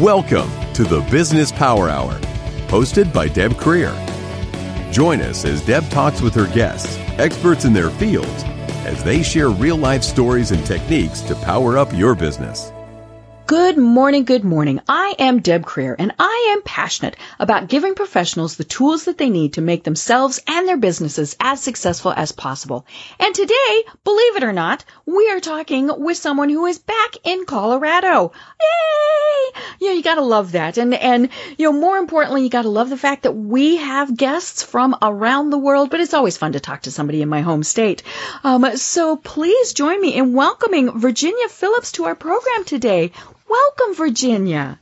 [0.00, 2.14] Welcome to the Business Power Hour,
[2.68, 3.92] hosted by Deb Krier.
[4.90, 8.44] Join us as Deb talks with her guests, experts in their fields,
[8.86, 12.72] as they share real life stories and techniques to power up your business.
[13.50, 14.80] Good morning, good morning.
[14.88, 19.28] I am Deb Krier and I am passionate about giving professionals the tools that they
[19.28, 22.86] need to make themselves and their businesses as successful as possible.
[23.18, 27.44] And today, believe it or not, we are talking with someone who is back in
[27.44, 28.30] Colorado.
[28.60, 29.60] Yay!
[29.80, 30.78] Yeah, you gotta love that.
[30.78, 34.62] And, and, you know, more importantly, you gotta love the fact that we have guests
[34.62, 37.64] from around the world, but it's always fun to talk to somebody in my home
[37.64, 38.04] state.
[38.44, 43.10] Um, so please join me in welcoming Virginia Phillips to our program today.
[43.50, 44.78] Welcome, Virginia.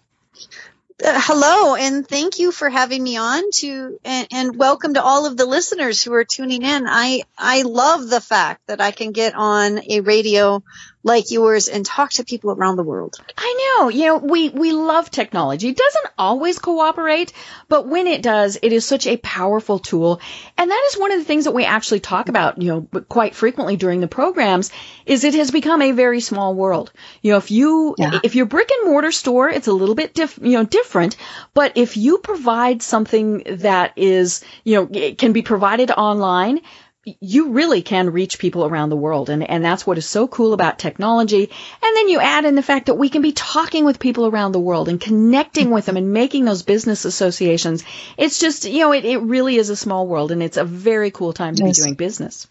[1.03, 5.25] Uh, hello, and thank you for having me on to, and, and, welcome to all
[5.25, 6.85] of the listeners who are tuning in.
[6.87, 10.63] I, I love the fact that I can get on a radio
[11.03, 13.17] like yours and talk to people around the world.
[13.37, 13.89] I know.
[13.89, 15.69] You know, we, we love technology.
[15.69, 17.33] It doesn't always cooperate,
[17.69, 20.21] but when it does, it is such a powerful tool.
[20.57, 23.35] And that is one of the things that we actually talk about, you know, quite
[23.35, 24.71] frequently during the programs
[25.07, 26.93] is it has become a very small world.
[27.23, 28.19] You know, if you, yeah.
[28.25, 31.17] if your brick and mortar store, it's a little bit diff, you know, different,
[31.55, 36.61] but if you provide something that is, you know, can be provided online,
[37.05, 39.31] you really can reach people around the world.
[39.31, 41.51] And, and that's what is so cool about technology.
[41.83, 44.53] And then you add in the fact that we can be talking with people around
[44.53, 47.85] the world and connecting with them and making those business associations.
[48.17, 51.11] It's just, you know, it, it really is a small world and it's a very
[51.11, 51.79] cool time to yes.
[51.79, 52.49] be doing business.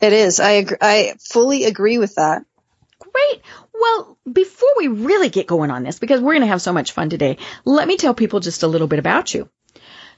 [0.00, 0.40] It is.
[0.40, 0.78] I agree.
[0.80, 2.44] I fully agree with that.
[2.98, 3.42] Great.
[3.72, 6.92] Well, before we really get going on this, because we're going to have so much
[6.92, 9.48] fun today, let me tell people just a little bit about you.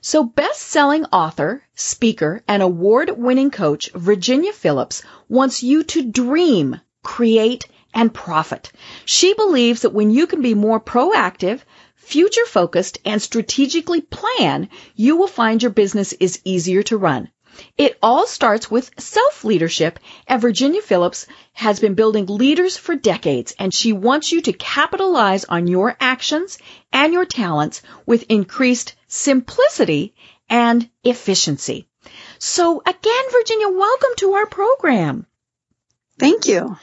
[0.00, 8.14] So best-selling author, speaker, and award-winning coach Virginia Phillips wants you to dream, create, and
[8.14, 8.70] profit.
[9.04, 11.62] She believes that when you can be more proactive,
[11.96, 17.28] future focused, and strategically plan, you will find your business is easier to run.
[17.76, 19.98] It all starts with self leadership,
[20.28, 25.44] and Virginia Phillips has been building leaders for decades, and she wants you to capitalize
[25.44, 26.58] on your actions
[26.92, 30.14] and your talents with increased simplicity
[30.48, 31.88] and efficiency.
[32.38, 35.26] So again, Virginia, welcome to our program.
[36.18, 36.76] Thank you.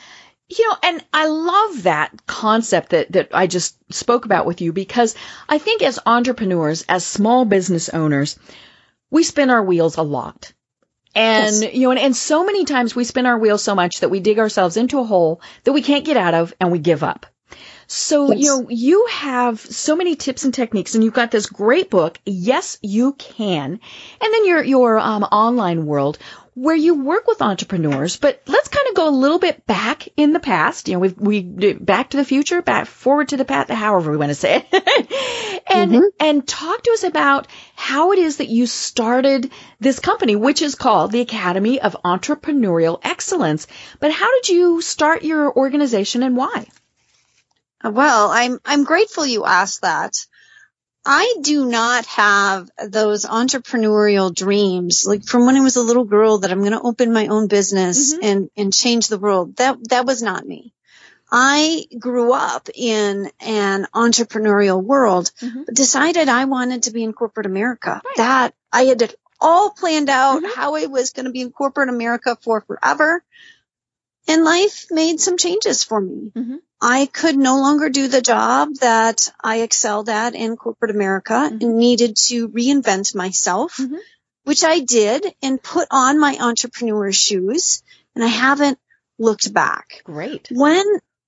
[0.47, 4.71] You know, and I love that concept that, that I just spoke about with you
[4.71, 5.15] because
[5.49, 8.37] I think as entrepreneurs, as small business owners,
[9.09, 10.53] we spin our wheels a lot.
[11.15, 11.73] And, yes.
[11.73, 14.19] you know, and, and so many times we spin our wheels so much that we
[14.19, 17.25] dig ourselves into a hole that we can't get out of and we give up.
[17.87, 18.39] So, yes.
[18.39, 22.19] you know, you have so many tips and techniques and you've got this great book,
[22.25, 23.79] Yes, You Can.
[24.21, 26.17] And then your, your, um, online world
[26.55, 30.31] where you work with entrepreneurs, but let's kind of go a little bit back in
[30.31, 30.87] the past.
[30.87, 31.09] You know, we
[31.41, 34.65] we back to the future, back forward to the past, however we want to say
[34.71, 36.05] it, and mm-hmm.
[36.17, 40.75] and talk to us about how it is that you started this company, which is
[40.75, 43.67] called the Academy of Entrepreneurial Excellence.
[43.99, 46.67] But how did you start your organization and why?
[47.91, 50.13] Well, I'm I'm grateful you asked that.
[51.05, 56.39] I do not have those entrepreneurial dreams, like from when I was a little girl
[56.39, 58.25] that I'm going to open my own business mm-hmm.
[58.25, 59.55] and, and change the world.
[59.57, 60.73] That, that was not me.
[61.31, 65.63] I grew up in an entrepreneurial world, mm-hmm.
[65.65, 68.01] but decided I wanted to be in corporate America.
[68.03, 68.17] Right.
[68.17, 70.59] That I had it all planned out mm-hmm.
[70.59, 73.23] how I was going to be in corporate America for forever.
[74.27, 76.31] And life made some changes for me.
[76.35, 76.55] Mm-hmm.
[76.81, 81.57] I could no longer do the job that I excelled at in corporate America mm-hmm.
[81.61, 83.95] and needed to reinvent myself, mm-hmm.
[84.43, 87.83] which I did and put on my entrepreneur shoes
[88.15, 88.79] and I haven't
[89.17, 90.01] looked back.
[90.03, 90.47] Great.
[90.51, 90.83] When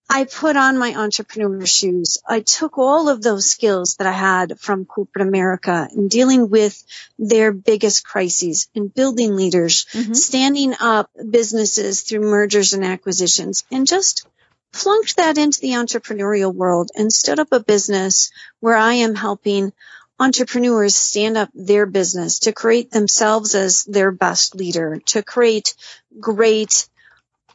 [0.09, 4.59] I put on my entrepreneur shoes, I took all of those skills that I had
[4.59, 6.81] from corporate America in dealing with
[7.19, 10.13] their biggest crises and building leaders, mm-hmm.
[10.13, 14.25] standing up businesses through mergers and acquisitions and just
[14.71, 19.73] flunked that into the entrepreneurial world and stood up a business where I am helping
[20.19, 25.75] entrepreneurs stand up their business to create themselves as their best leader, to create
[26.19, 26.87] great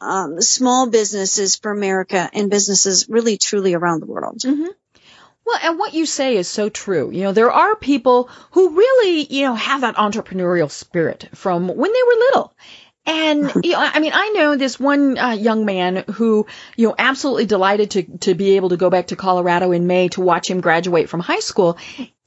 [0.02, 4.40] um, small businesses for America and businesses really truly around the world.
[4.40, 4.66] Mm-hmm.
[5.44, 7.10] Well, and what you say is so true.
[7.10, 11.92] You know, there are people who really, you know, have that entrepreneurial spirit from when
[11.92, 12.54] they were little.
[13.04, 16.46] And you know, I mean, I know this one uh, young man who,
[16.76, 20.08] you know, absolutely delighted to to be able to go back to Colorado in May
[20.08, 21.78] to watch him graduate from high school.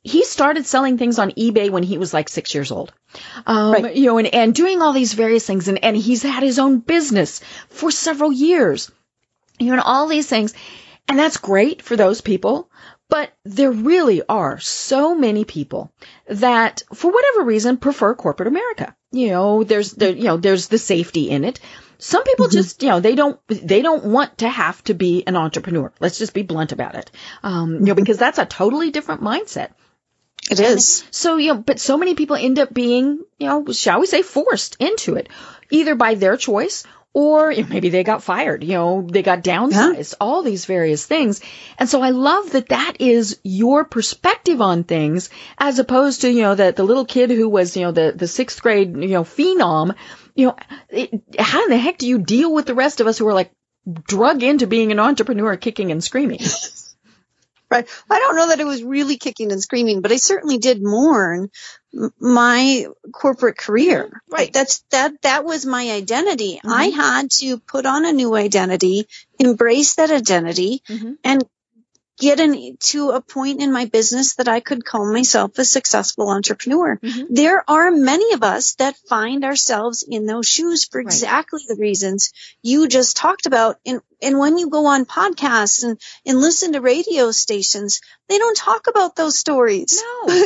[0.08, 2.94] He started selling things on eBay when he was like six years old,
[3.48, 3.96] um, right.
[3.96, 6.78] you know, and, and doing all these various things, and and he's had his own
[6.78, 8.92] business for several years,
[9.58, 10.54] you know, and all these things,
[11.08, 12.70] and that's great for those people.
[13.10, 15.92] But there really are so many people
[16.28, 18.96] that, for whatever reason, prefer corporate America.
[19.12, 21.60] You know, there's the, you know, there's the safety in it.
[21.98, 22.58] Some people mm-hmm.
[22.58, 25.92] just, you know, they don't, they don't want to have to be an entrepreneur.
[26.00, 27.12] Let's just be blunt about it.
[27.44, 29.70] Um, you know, because that's a totally different mindset.
[30.50, 31.02] It is.
[31.02, 34.06] And so, you know, but so many people end up being, you know, shall we
[34.06, 35.30] say forced into it,
[35.72, 36.84] either by their choice
[37.16, 40.18] or you know, maybe they got fired, you know, they got downsized, yeah.
[40.20, 41.40] all these various things.
[41.80, 46.42] And so I love that that is your perspective on things as opposed to, you
[46.42, 49.24] know, the, the little kid who was, you know, the, the sixth grade, you know,
[49.24, 49.96] phenom,
[50.36, 50.58] you know,
[50.90, 53.34] it, how in the heck do you deal with the rest of us who are
[53.34, 53.52] like
[54.08, 56.42] drug into being an entrepreneur kicking and screaming?
[57.76, 57.90] right.
[58.10, 61.50] I don't know that it was really kicking and screaming, but I certainly did mourn
[62.20, 64.22] my corporate career.
[64.30, 64.52] Right.
[64.52, 66.58] That's that that was my identity.
[66.58, 66.72] Mm-hmm.
[66.72, 69.08] I had to put on a new identity,
[69.40, 71.14] embrace that identity mm-hmm.
[71.24, 71.44] and
[72.18, 76.30] get in, to a point in my business that I could call myself a successful
[76.30, 76.98] entrepreneur.
[76.98, 77.34] Mm-hmm.
[77.34, 82.32] There are many of us that find ourselves in those shoes for exactly the reasons
[82.62, 83.78] you just talked about.
[83.86, 88.58] And, and when you go on podcasts and, and listen to radio stations, they don't
[88.58, 90.02] talk about those stories.
[90.02, 90.46] No.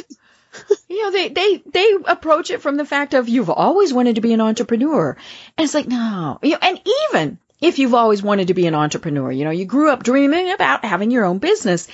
[0.89, 4.21] you know, they, they, they approach it from the fact of you've always wanted to
[4.21, 5.15] be an entrepreneur.
[5.57, 6.81] And it's like, no, you know, and
[7.11, 10.51] even if you've always wanted to be an entrepreneur, you know, you grew up dreaming
[10.51, 11.87] about having your own business,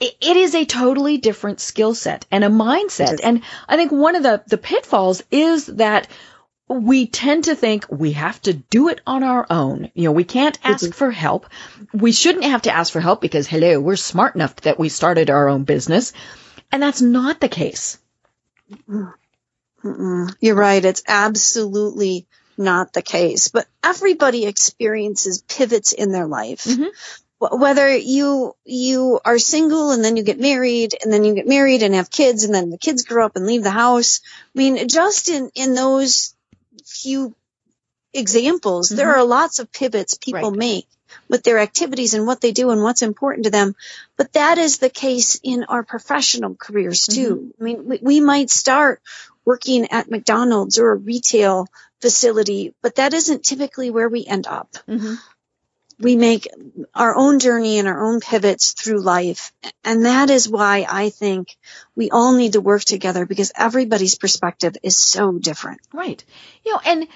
[0.00, 3.20] it, it is a totally different skill set and a mindset.
[3.22, 6.08] And I think one of the, the pitfalls is that
[6.68, 9.90] we tend to think we have to do it on our own.
[9.94, 10.72] You know, we can't mm-hmm.
[10.72, 11.46] ask for help.
[11.92, 15.30] We shouldn't have to ask for help because hello, we're smart enough that we started
[15.30, 16.12] our own business.
[16.72, 17.98] And that's not the case.
[18.88, 20.34] Mm-mm.
[20.40, 20.84] You're right.
[20.84, 22.26] It's absolutely
[22.56, 23.48] not the case.
[23.48, 26.64] But everybody experiences pivots in their life.
[26.64, 26.88] Mm-hmm
[27.38, 31.82] whether you you are single and then you get married and then you get married
[31.82, 34.20] and have kids and then the kids grow up and leave the house
[34.54, 36.34] i mean just in in those
[36.86, 37.34] few
[38.14, 38.96] examples mm-hmm.
[38.96, 40.58] there are lots of pivots people right.
[40.58, 40.86] make
[41.28, 43.74] with their activities and what they do and what's important to them.
[44.16, 47.52] But that is the case in our professional careers too.
[47.58, 47.62] Mm-hmm.
[47.62, 49.00] I mean, we, we might start
[49.44, 51.68] working at McDonald's or a retail
[52.04, 54.76] facility, but that isn't typically where we end up.
[54.86, 55.14] Mm-hmm.
[55.98, 56.48] We make
[56.94, 59.54] our own journey and our own pivots through life.
[59.84, 61.56] And that is why I think
[61.96, 65.80] we all need to work together because everybody's perspective is so different.
[65.94, 66.22] Right.
[66.62, 67.08] You know, and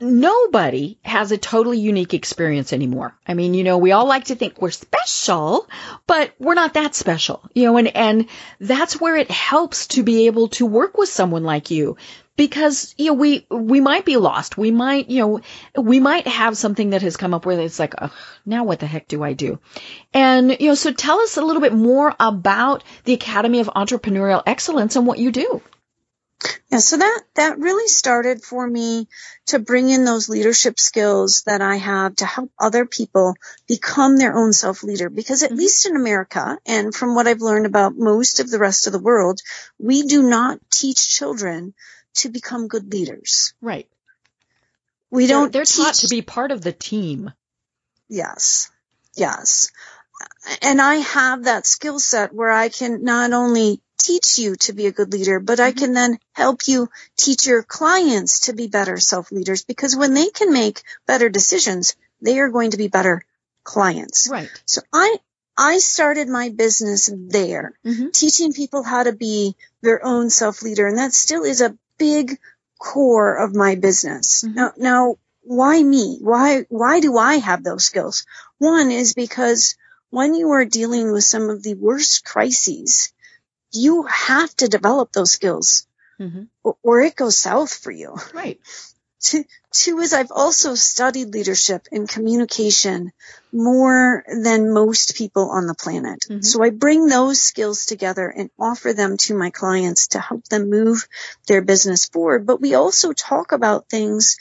[0.00, 3.14] nobody has a totally unique experience anymore.
[3.28, 5.68] I mean, you know, we all like to think we're special,
[6.08, 8.28] but we're not that special, you know, and, and
[8.58, 11.96] that's where it helps to be able to work with someone like you
[12.40, 14.56] because, you know, we, we might be lost.
[14.56, 17.92] We might, you know, we might have something that has come up where it's like,
[18.46, 19.58] now what the heck do I do?
[20.14, 24.42] And, you know, so tell us a little bit more about the Academy of Entrepreneurial
[24.46, 25.60] Excellence and what you do.
[26.72, 29.06] Yeah, so that, that really started for me
[29.48, 33.34] to bring in those leadership skills that I have to help other people
[33.68, 35.10] become their own self leader.
[35.10, 35.58] Because at mm-hmm.
[35.58, 38.98] least in America, and from what I've learned about most of the rest of the
[38.98, 39.42] world,
[39.78, 41.74] we do not teach children
[42.14, 43.54] to become good leaders.
[43.60, 43.88] Right.
[45.10, 45.52] We they're, don't.
[45.52, 45.76] They're teach...
[45.76, 47.32] taught to be part of the team.
[48.08, 48.70] Yes.
[49.16, 49.70] Yes.
[50.62, 54.86] And I have that skill set where I can not only teach you to be
[54.86, 55.78] a good leader, but I mm-hmm.
[55.78, 60.28] can then help you teach your clients to be better self leaders because when they
[60.28, 63.24] can make better decisions, they are going to be better
[63.62, 64.28] clients.
[64.30, 64.50] Right.
[64.64, 65.16] So I,
[65.56, 68.08] I started my business there, mm-hmm.
[68.10, 70.86] teaching people how to be their own self leader.
[70.86, 72.38] And that still is a big
[72.80, 74.42] core of my business.
[74.42, 74.54] Mm-hmm.
[74.56, 76.18] Now, now, why me?
[76.20, 78.26] Why, why do I have those skills?
[78.58, 79.76] One is because
[80.10, 83.12] when you are dealing with some of the worst crises
[83.72, 85.86] you have to develop those skills
[86.18, 86.44] mm-hmm.
[86.64, 88.16] or, or, it goes south for you.
[88.34, 88.60] Right.
[89.72, 93.12] two is I've also studied leadership and communication
[93.52, 96.24] more than most people on the planet.
[96.28, 96.42] Mm-hmm.
[96.42, 100.70] So I bring those skills together and offer them to my clients to help them
[100.70, 101.06] move
[101.46, 102.46] their business forward.
[102.46, 104.36] But we also talk about things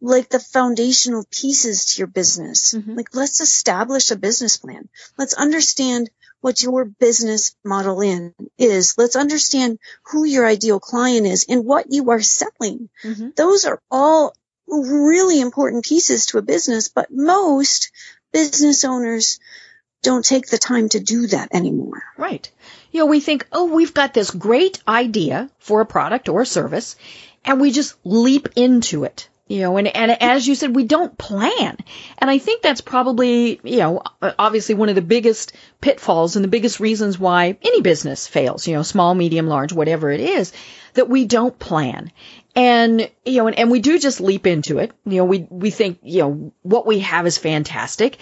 [0.00, 2.74] like the foundational pieces to your business.
[2.74, 2.94] Mm-hmm.
[2.94, 4.88] Like let's establish a business plan.
[5.16, 6.10] Let's understand
[6.42, 8.98] what your business model in is.
[8.98, 9.78] Let's understand
[10.10, 12.90] who your ideal client is and what you are selling.
[13.02, 13.30] Mm-hmm.
[13.34, 14.34] Those are all
[14.66, 17.90] really important pieces to a business, but most
[18.32, 19.38] business owners
[20.02, 22.02] don't take the time to do that anymore.
[22.16, 22.50] Right.
[22.92, 26.46] You know, we think, oh, we've got this great idea for a product or a
[26.46, 26.96] service,
[27.44, 31.18] and we just leap into it You know, and, and as you said, we don't
[31.18, 31.76] plan.
[32.16, 36.48] And I think that's probably, you know, obviously one of the biggest pitfalls and the
[36.48, 40.54] biggest reasons why any business fails, you know, small, medium, large, whatever it is,
[40.94, 42.10] that we don't plan.
[42.56, 44.92] And, you know, and, and we do just leap into it.
[45.04, 48.16] You know, we, we think, you know, what we have is fantastic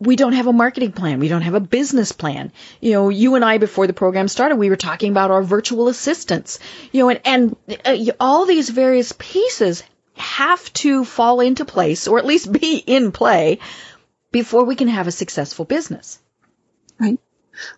[0.00, 1.20] we don't have a marketing plan.
[1.20, 2.52] We don't have a business plan.
[2.80, 5.88] You know, you and I before the program started, we were talking about our virtual
[5.88, 6.58] assistants.
[6.92, 9.82] You know, and, and uh, all these various pieces
[10.16, 13.58] have to fall into place or at least be in play
[14.30, 16.18] before we can have a successful business.
[16.98, 17.18] Right.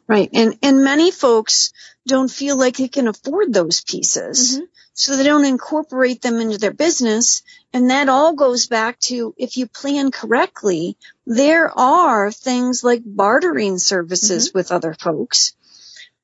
[0.07, 0.31] Right.
[0.33, 1.73] And, and many folks
[2.07, 4.57] don't feel like they can afford those pieces.
[4.57, 4.64] Mm-hmm.
[4.95, 7.43] So they don't incorporate them into their business.
[7.73, 13.76] And that all goes back to if you plan correctly, there are things like bartering
[13.76, 14.59] services mm-hmm.
[14.59, 15.55] with other folks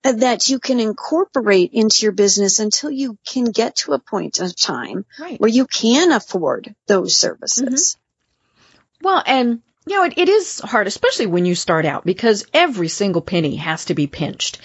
[0.02, 4.56] that you can incorporate into your business until you can get to a point of
[4.56, 5.40] time right.
[5.40, 7.96] where you can afford those services.
[7.96, 9.06] Mm-hmm.
[9.06, 12.88] Well, and you know, it, it is hard, especially when you start out, because every
[12.88, 14.60] single penny has to be pinched.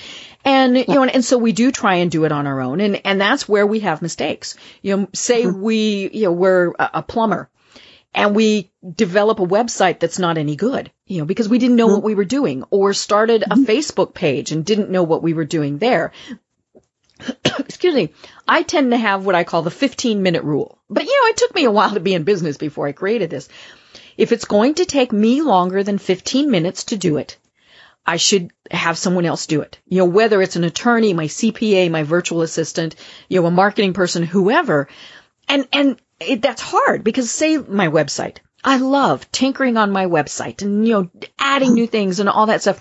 [0.46, 2.79] And, you know, and, and, so we do try and do it on our own.
[2.79, 4.56] And, and that's where we have mistakes.
[4.82, 5.62] You know, say mm-hmm.
[5.62, 7.50] we, you know, we're a, a, plumber
[8.17, 11.86] and we develop a website that's not any good, you know, because we didn't know
[11.86, 11.97] mm-hmm.
[11.97, 13.63] what we were doing or started a mm-hmm.
[13.63, 16.12] Facebook page and didn't know what we were doing there.
[17.59, 18.13] Excuse me.
[18.47, 20.79] I tend to have what I call the 15 minute rule.
[20.89, 23.29] But, you know, it took me a while to be in business before I created
[23.29, 23.50] this.
[24.17, 27.38] If it's going to take me longer than 15 minutes to do it,
[28.03, 29.77] I should have someone else do it.
[29.88, 32.95] You know, whether it's an attorney, my CPA, my virtual assistant,
[33.29, 34.88] you know, a marketing person, whoever.
[35.47, 38.38] And, and it, that's hard because say my website.
[38.63, 42.62] I love tinkering on my website and, you know, adding new things and all that
[42.62, 42.79] stuff.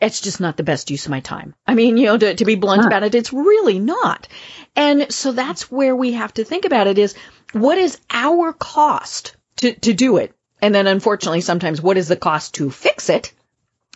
[0.00, 1.54] It's just not the best use of my time.
[1.66, 4.28] I mean, you know, to, to be blunt about it, it's really not.
[4.74, 7.14] And so that's where we have to think about it is
[7.52, 10.34] what is our cost to, to do it?
[10.62, 13.32] And then unfortunately, sometimes what is the cost to fix it?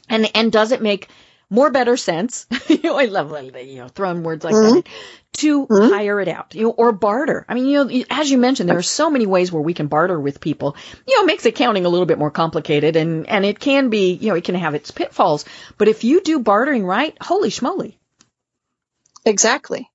[0.09, 1.09] And, and does it make
[1.51, 2.47] more better sense?
[2.69, 4.77] you know, I love, you know, throwing words like mm-hmm.
[4.77, 4.89] that
[5.35, 5.93] to mm-hmm.
[5.93, 7.45] hire it out, you know, or barter.
[7.49, 9.89] I mean, you know, as you mentioned, there are so many ways where we can
[9.89, 10.77] barter with people.
[11.07, 14.13] You know, it makes accounting a little bit more complicated and, and it can be,
[14.13, 15.45] you know, it can have its pitfalls.
[15.77, 17.97] But if you do bartering right, holy schmoly.
[19.25, 19.91] Exactly.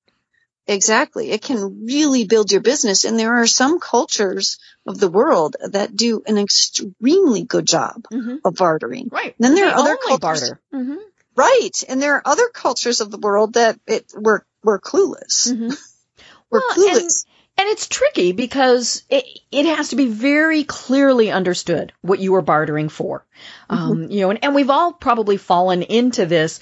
[0.66, 1.30] Exactly.
[1.30, 3.04] It can really build your business.
[3.04, 8.36] And there are some cultures of the world that do an extremely good job mm-hmm.
[8.44, 9.08] of bartering.
[9.10, 9.34] Right.
[9.38, 10.52] then there they are other cultures.
[10.72, 10.96] Mm-hmm.
[11.40, 11.84] Right.
[11.88, 15.48] And there are other cultures of the world that it, we're, we're clueless.
[15.50, 15.70] Mm-hmm.
[16.50, 17.24] we're well, clueless.
[17.26, 17.30] And,
[17.60, 22.42] and it's tricky because it, it has to be very clearly understood what you are
[22.42, 23.26] bartering for.
[23.70, 23.74] Mm-hmm.
[23.74, 26.60] Um, you know, and, and we've all probably fallen into this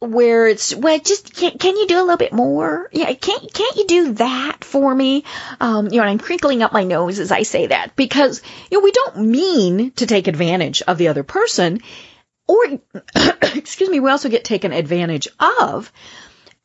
[0.00, 3.76] where it's well just can, can you do a little bit more yeah can't can't
[3.76, 5.24] you do that for me
[5.60, 8.78] um you know and i'm crinkling up my nose as i say that because you
[8.78, 11.80] know we don't mean to take advantage of the other person
[12.48, 12.64] or
[13.54, 15.92] excuse me we also get taken advantage of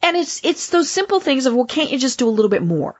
[0.01, 2.63] and it's it's those simple things of well can't you just do a little bit
[2.63, 2.99] more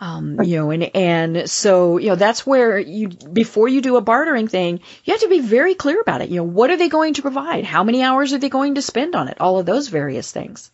[0.00, 4.00] um, you know, and, and so, you know, that's where you, before you do a
[4.00, 6.28] bartering thing, you have to be very clear about it.
[6.28, 7.64] You know, what are they going to provide?
[7.64, 9.40] How many hours are they going to spend on it?
[9.40, 10.70] All of those various things.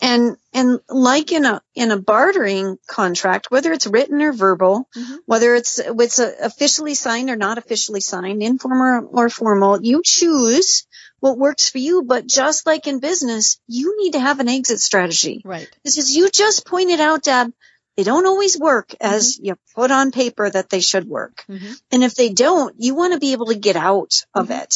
[0.00, 5.16] And, and like in a, in a bartering contract, whether it's written or verbal, mm-hmm.
[5.26, 10.86] whether it's, it's officially signed or not officially signed, informal or formal, you choose
[11.20, 12.02] what works for you.
[12.02, 15.42] But just like in business, you need to have an exit strategy.
[15.44, 15.68] Right.
[15.82, 17.52] This is, you just pointed out, Deb,
[17.96, 19.46] they don't always work as mm-hmm.
[19.46, 21.44] you put on paper that they should work.
[21.48, 21.72] Mm-hmm.
[21.92, 24.62] And if they don't, you want to be able to get out of mm-hmm.
[24.62, 24.74] it.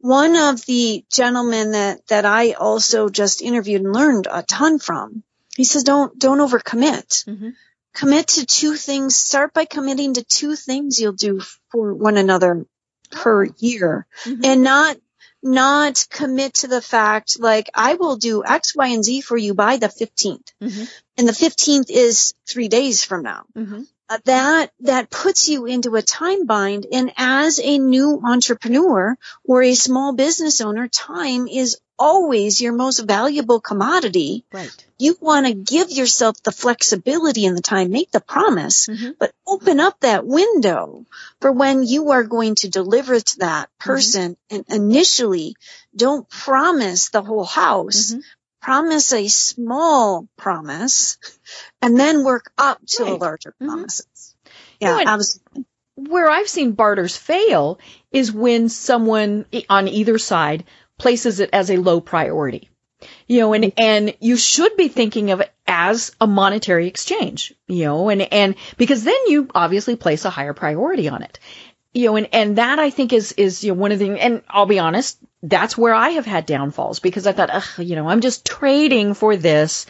[0.00, 5.22] One of the gentlemen that, that I also just interviewed and learned a ton from,
[5.56, 7.24] he says, don't, don't overcommit.
[7.24, 7.50] Mm-hmm.
[7.94, 9.16] Commit to two things.
[9.16, 11.40] Start by committing to two things you'll do
[11.70, 12.64] for one another
[13.10, 14.44] per year mm-hmm.
[14.44, 14.96] and not
[15.42, 19.54] not commit to the fact like I will do X, Y, and Z for you
[19.54, 20.52] by the 15th.
[20.62, 20.84] Mm-hmm.
[21.16, 23.44] And the 15th is three days from now.
[24.10, 26.86] Uh, that, that puts you into a time bind.
[26.90, 33.00] And as a new entrepreneur or a small business owner, time is always your most
[33.00, 34.44] valuable commodity.
[34.52, 34.70] Right.
[34.98, 39.10] You want to give yourself the flexibility and the time, make the promise, mm-hmm.
[39.18, 41.04] but open up that window
[41.40, 43.90] for when you are going to deliver to that mm-hmm.
[43.90, 44.36] person.
[44.50, 44.56] Mm-hmm.
[44.56, 45.56] And initially
[45.94, 48.12] don't promise the whole house.
[48.12, 48.20] Mm-hmm.
[48.68, 51.18] Promise a small promise
[51.82, 53.10] and then work up to right.
[53.10, 53.66] the larger mm-hmm.
[53.66, 54.34] promises.
[54.80, 55.66] Yeah, absolutely
[55.98, 57.78] where I've seen barters fail
[58.12, 60.64] is when someone on either side
[60.96, 62.70] places it as a low priority.
[63.28, 67.84] You know, and, and you should be thinking of it as a monetary exchange, you
[67.84, 71.38] know, and, and because then you obviously place a higher priority on it.
[71.98, 74.42] You know, and, and that I think is, is, you know, one of the, and
[74.48, 78.08] I'll be honest, that's where I have had downfalls because I thought, ugh, you know,
[78.08, 79.84] I'm just trading for this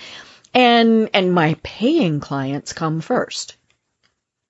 [0.55, 3.59] and, and my paying clients come first.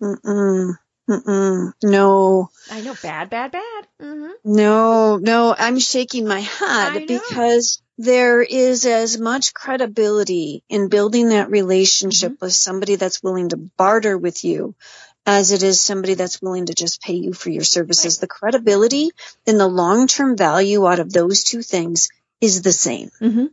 [0.01, 0.75] Mm-mm.
[1.11, 1.73] Mm-mm.
[1.83, 2.51] No.
[2.71, 3.87] I know, bad, bad, bad.
[4.01, 4.31] Mm-hmm.
[4.45, 11.51] No, no, I'm shaking my head because there is as much credibility in building that
[11.51, 12.45] relationship mm-hmm.
[12.45, 14.77] with somebody that's willing to barter with you
[15.29, 18.17] as it is somebody that's willing to just pay you for your services.
[18.17, 18.21] Right.
[18.23, 19.11] The credibility
[19.47, 22.09] and the long-term value out of those two things
[22.41, 23.11] is the same.
[23.21, 23.45] Mm-hmm.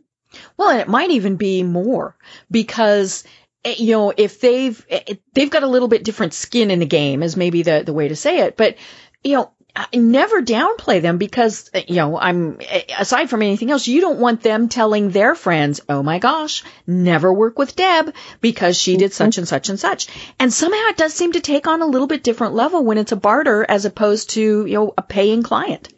[0.56, 2.16] Well, and it might even be more
[2.50, 3.24] because
[3.62, 6.86] eh, you know if they've eh, they've got a little bit different skin in the
[6.86, 8.56] game, is maybe the the way to say it.
[8.56, 8.76] But
[9.22, 9.50] you know,
[9.92, 12.58] never downplay them because, you know, I'm,
[12.98, 17.32] aside from anything else, you don't want them telling their friends, oh my gosh, never
[17.32, 20.08] work with Deb because she did such and such and such.
[20.38, 23.12] And somehow it does seem to take on a little bit different level when it's
[23.12, 25.88] a barter as opposed to, you know, a paying client.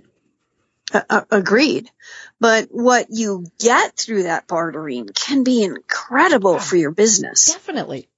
[0.93, 1.91] Uh, agreed.
[2.41, 7.53] But what you get through that bartering can be incredible for your business.
[7.53, 8.09] Definitely.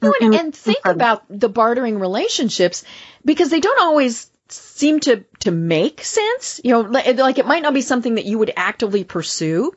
[0.00, 2.84] You know, and, and think about the bartering relationships
[3.24, 6.60] because they don't always seem to to make sense.
[6.62, 9.72] You know, like it might not be something that you would actively pursue,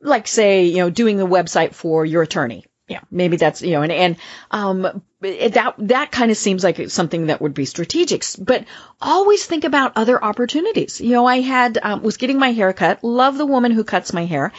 [0.00, 2.66] like say, you know, doing the website for your attorney.
[2.86, 4.16] Yeah, maybe that's you know, and and
[4.50, 8.24] um, that that kind of seems like something that would be strategic.
[8.38, 8.66] But
[9.00, 11.00] always think about other opportunities.
[11.00, 13.02] You know, I had um, was getting my hair cut.
[13.02, 14.52] Love the woman who cuts my hair.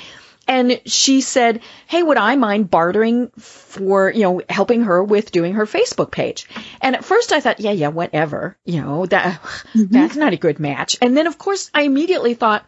[0.48, 5.56] And she said, Hey, would I mind bartering for, you know, helping her with doing
[5.56, 6.48] her Facebook page?
[6.82, 8.58] And at first I thought, yeah, yeah, whatever.
[8.66, 9.42] You know, that,
[9.74, 9.86] mm-hmm.
[9.86, 10.98] that's not a good match.
[11.02, 12.66] And then of course I immediately thought,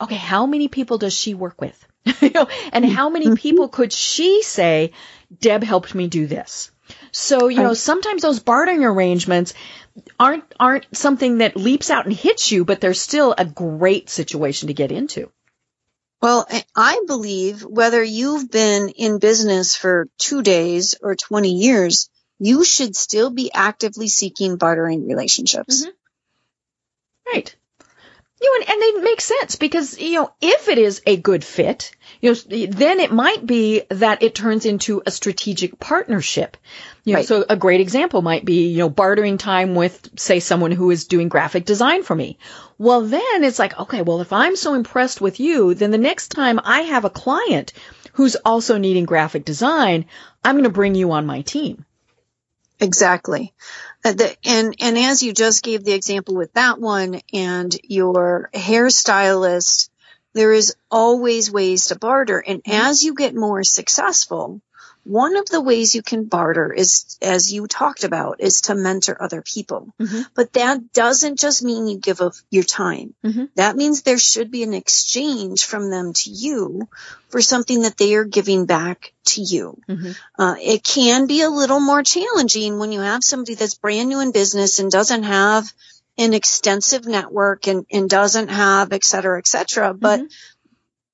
[0.00, 1.86] okay, how many people does she work with?
[2.22, 3.34] you know, and how many mm-hmm.
[3.34, 4.92] people could she say,
[5.38, 6.70] Deb helped me do this?
[7.10, 9.54] So, you know, sometimes those bartering arrangements
[10.20, 14.68] aren't, aren't something that leaps out and hits you, but they're still a great situation
[14.68, 15.30] to get into.
[16.22, 22.64] Well, I believe whether you've been in business for two days or 20 years, you
[22.64, 25.82] should still be actively seeking bartering relationships.
[25.82, 25.90] Mm-hmm.
[27.34, 27.55] Right.
[28.38, 31.42] You know, and, and they make sense because, you know, if it is a good
[31.42, 36.58] fit, you know, then it might be that it turns into a strategic partnership.
[37.04, 37.26] You know, right.
[37.26, 41.06] so a great example might be, you know, bartering time with, say, someone who is
[41.06, 42.38] doing graphic design for me.
[42.76, 46.28] Well, then it's like, okay, well, if I'm so impressed with you, then the next
[46.28, 47.72] time I have a client
[48.12, 50.04] who's also needing graphic design,
[50.44, 51.85] I'm going to bring you on my team.
[52.80, 53.52] Exactly.
[54.04, 58.50] Uh, the, and, and as you just gave the example with that one and your
[58.52, 59.88] hairstylist
[60.36, 62.38] there is always ways to barter.
[62.38, 62.88] And mm-hmm.
[62.88, 64.60] as you get more successful,
[65.06, 69.16] one of the ways you can barter is, as you talked about, is to mentor
[69.20, 69.94] other people.
[70.00, 70.22] Mm-hmm.
[70.34, 73.14] But that doesn't just mean you give up your time.
[73.24, 73.44] Mm-hmm.
[73.54, 76.88] That means there should be an exchange from them to you
[77.28, 79.80] for something that they are giving back to you.
[79.88, 80.12] Mm-hmm.
[80.38, 84.20] Uh, it can be a little more challenging when you have somebody that's brand new
[84.20, 85.72] in business and doesn't have
[86.18, 89.94] an extensive network and, and doesn't have et cetera, et cetera.
[89.94, 90.26] But mm-hmm.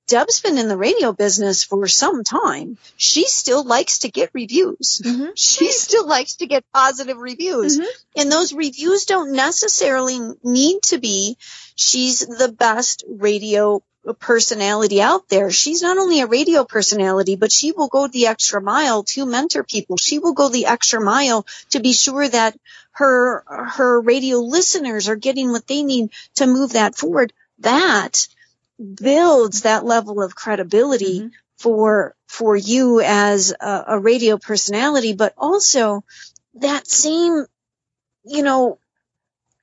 [0.09, 2.77] Deb's been in the radio business for some time.
[2.97, 5.01] She still likes to get reviews.
[5.05, 5.31] Mm-hmm.
[5.37, 7.79] She still likes to get positive reviews.
[7.79, 8.21] Mm-hmm.
[8.21, 11.37] And those reviews don't necessarily need to be
[11.77, 13.83] she's the best radio
[14.19, 15.51] personality out there.
[15.51, 19.63] She's not only a radio personality, but she will go the extra mile to mentor
[19.63, 19.97] people.
[19.97, 22.59] She will go the extra mile to be sure that
[22.93, 27.33] her, her radio listeners are getting what they need to move that forward.
[27.61, 28.27] That
[28.79, 31.29] builds that level of credibility mm-hmm.
[31.59, 36.05] for, for you as a, a radio personality, but also
[36.55, 37.47] that same,
[38.25, 38.79] you know,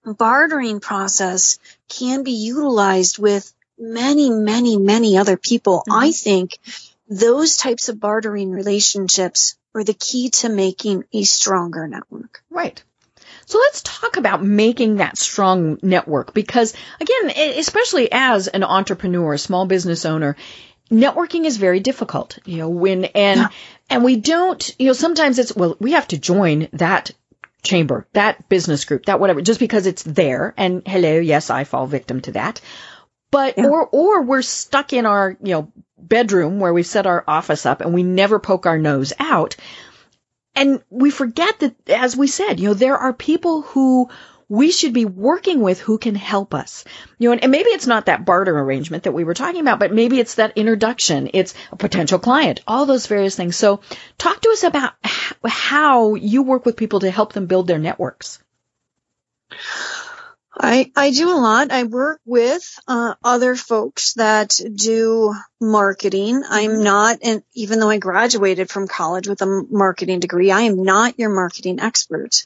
[0.05, 5.79] bartering process can be utilized with many, many, many other people.
[5.79, 5.99] Mm-hmm.
[5.99, 6.57] I think
[7.07, 12.43] those types of bartering relationships are the key to making a stronger network.
[12.49, 12.83] Right.
[13.49, 19.39] So let's talk about making that strong network because again, especially as an entrepreneur, a
[19.39, 20.35] small business owner,
[20.91, 23.47] networking is very difficult, you know, when, and, yeah.
[23.89, 27.09] and we don't, you know, sometimes it's, well, we have to join that
[27.63, 30.53] chamber, that business group, that whatever, just because it's there.
[30.55, 32.61] And hello, yes, I fall victim to that.
[33.31, 33.65] But, yeah.
[33.65, 37.81] or, or we're stuck in our, you know, bedroom where we set our office up
[37.81, 39.55] and we never poke our nose out.
[40.55, 44.09] And we forget that, as we said, you know, there are people who
[44.49, 46.83] we should be working with who can help us.
[47.19, 49.79] You know, and, and maybe it's not that barter arrangement that we were talking about,
[49.79, 51.29] but maybe it's that introduction.
[51.33, 53.55] It's a potential client, all those various things.
[53.55, 53.81] So
[54.17, 54.93] talk to us about
[55.45, 58.39] how you work with people to help them build their networks.
[60.61, 61.71] I, I do a lot.
[61.71, 66.43] I work with uh, other folks that do marketing.
[66.47, 70.83] I'm not, and even though I graduated from college with a marketing degree, I am
[70.83, 72.45] not your marketing expert.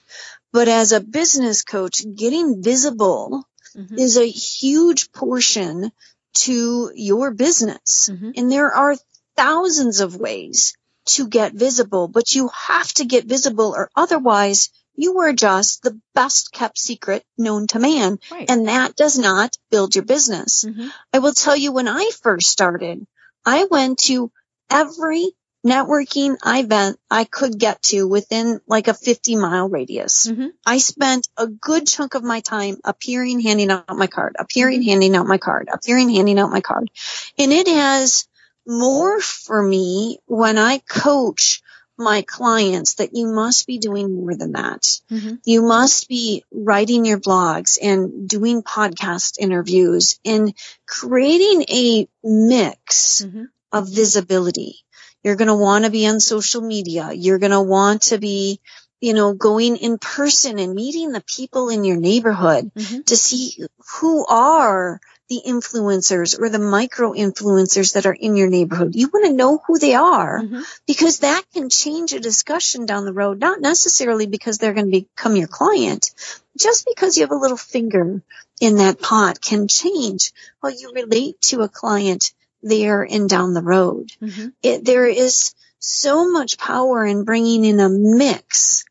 [0.52, 3.97] But as a business coach, getting visible mm-hmm.
[3.97, 5.91] is a huge portion
[6.34, 8.10] to your business.
[8.12, 8.32] Mm-hmm.
[8.38, 8.95] And there are
[9.36, 15.16] thousands of ways to get visible, but you have to get visible or otherwise you
[15.16, 18.20] were just the best kept secret known to man.
[18.32, 18.50] Right.
[18.50, 20.64] And that does not build your business.
[20.64, 20.88] Mm-hmm.
[21.12, 23.06] I will tell you when I first started,
[23.46, 24.32] I went to
[24.70, 25.32] every
[25.66, 30.28] networking event I could get to within like a 50 mile radius.
[30.28, 30.48] Mm-hmm.
[30.66, 34.90] I spent a good chunk of my time appearing, handing out my card, appearing, mm-hmm.
[34.90, 36.92] handing out my card, appearing, handing out my card.
[37.38, 38.28] And it has
[38.68, 41.62] more for me when I coach
[42.04, 44.82] my clients that you must be doing more than that.
[45.12, 45.36] Mm-hmm.
[45.46, 50.54] You must be writing your blogs and doing podcast interviews and
[50.86, 53.46] creating a mix mm-hmm.
[53.72, 54.78] of visibility.
[55.24, 57.12] You're going to want to be on social media.
[57.13, 58.60] You're going to want to be,
[59.00, 63.02] you know, going in person and meeting the people in your neighborhood mm-hmm.
[63.02, 63.63] to see
[64.00, 68.96] who are the influencers or the micro influencers that are in your neighborhood.
[68.96, 70.62] You want to know who they are mm-hmm.
[70.86, 75.02] because that can change a discussion down the road, not necessarily because they're going to
[75.02, 76.12] become your client.
[76.60, 78.22] Just because you have a little finger
[78.60, 80.32] in that pot can change
[80.62, 82.32] how you relate to a client
[82.62, 84.12] there and down the road.
[84.22, 84.50] Mm-hmm.
[84.62, 88.86] It, there is so much power in bringing in a mix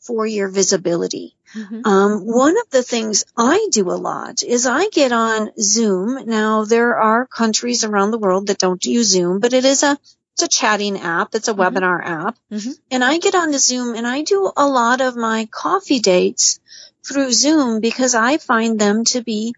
[0.00, 1.35] for your visibility.
[1.54, 1.86] Mm-hmm.
[1.86, 6.26] Um, one of the things I do a lot is I get on Zoom.
[6.26, 9.98] Now there are countries around the world that don't use Zoom, but it is a
[10.34, 11.34] it's a chatting app.
[11.34, 11.76] It's a mm-hmm.
[11.76, 12.36] webinar app.
[12.52, 12.72] Mm-hmm.
[12.90, 16.60] And I get on to Zoom and I do a lot of my coffee dates
[17.02, 19.54] through Zoom because I find them to be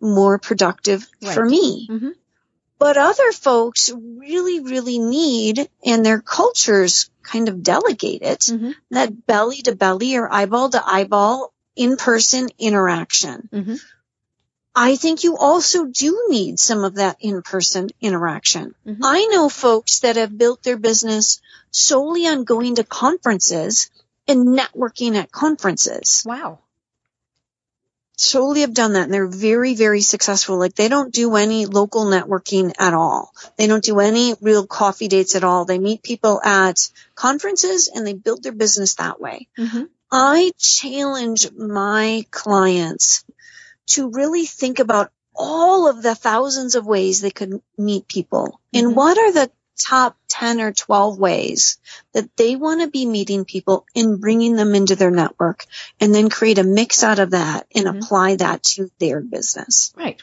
[0.00, 1.34] more productive right.
[1.34, 1.88] for me.
[2.82, 8.72] But other folks really, really need, and their cultures kind of delegate it, mm-hmm.
[8.90, 13.48] that belly to belly or eyeball to eyeball in person interaction.
[13.52, 13.74] Mm-hmm.
[14.74, 18.74] I think you also do need some of that in person interaction.
[18.84, 19.04] Mm-hmm.
[19.04, 21.40] I know folks that have built their business
[21.70, 23.92] solely on going to conferences
[24.26, 26.24] and networking at conferences.
[26.26, 26.58] Wow
[28.16, 30.58] solely have done that and they're very, very successful.
[30.58, 33.32] Like they don't do any local networking at all.
[33.56, 35.64] They don't do any real coffee dates at all.
[35.64, 39.48] They meet people at conferences and they build their business that way.
[39.58, 39.84] Mm-hmm.
[40.10, 43.24] I challenge my clients
[43.88, 48.86] to really think about all of the thousands of ways they could meet people mm-hmm.
[48.86, 51.78] and what are the top 10 or 12 ways
[52.12, 55.64] that they want to be meeting people and bringing them into their network
[56.00, 57.98] and then create a mix out of that and mm-hmm.
[57.98, 59.92] apply that to their business.
[59.96, 60.20] Right.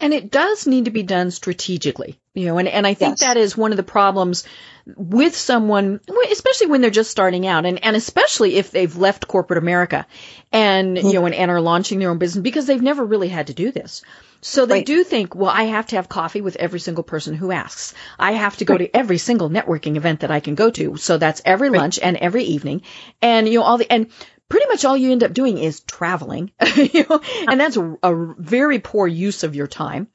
[0.00, 3.20] And it does need to be done strategically, you know, and, and I think yes.
[3.20, 4.44] that is one of the problems
[4.86, 9.58] with someone, especially when they're just starting out and, and especially if they've left corporate
[9.58, 10.04] America
[10.52, 11.06] and, mm-hmm.
[11.06, 13.54] you know, and, and are launching their own business because they've never really had to
[13.54, 14.02] do this.
[14.40, 14.86] So they right.
[14.86, 17.94] do think, well, I have to have coffee with every single person who asks.
[18.18, 18.92] I have to go right.
[18.92, 20.96] to every single networking event that I can go to.
[20.96, 21.80] So that's every right.
[21.80, 22.82] lunch and every evening.
[23.22, 24.10] And, you know, all the, and
[24.48, 28.34] pretty much all you end up doing is traveling, you know, and that's a, a
[28.38, 30.08] very poor use of your time.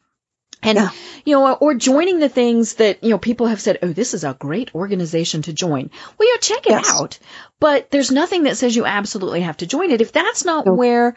[0.62, 0.90] And, yeah.
[1.26, 4.24] you know, or joining the things that, you know, people have said, oh, this is
[4.24, 5.90] a great organization to join.
[6.18, 6.90] Well, you check it yes.
[6.90, 7.20] out,
[7.60, 10.02] but there's nothing that says you absolutely have to join it.
[10.02, 10.78] If that's not nope.
[10.78, 11.16] where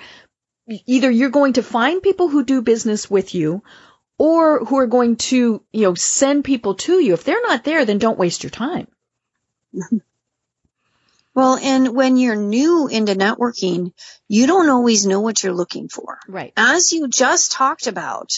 [0.86, 3.62] either you're going to find people who do business with you
[4.16, 7.14] or who are going to, you know, send people to you.
[7.14, 8.86] If they're not there, then don't waste your time.
[11.34, 13.92] Well, and when you're new into networking,
[14.28, 16.18] you don't always know what you're looking for.
[16.28, 16.52] Right.
[16.56, 18.32] As you just talked about,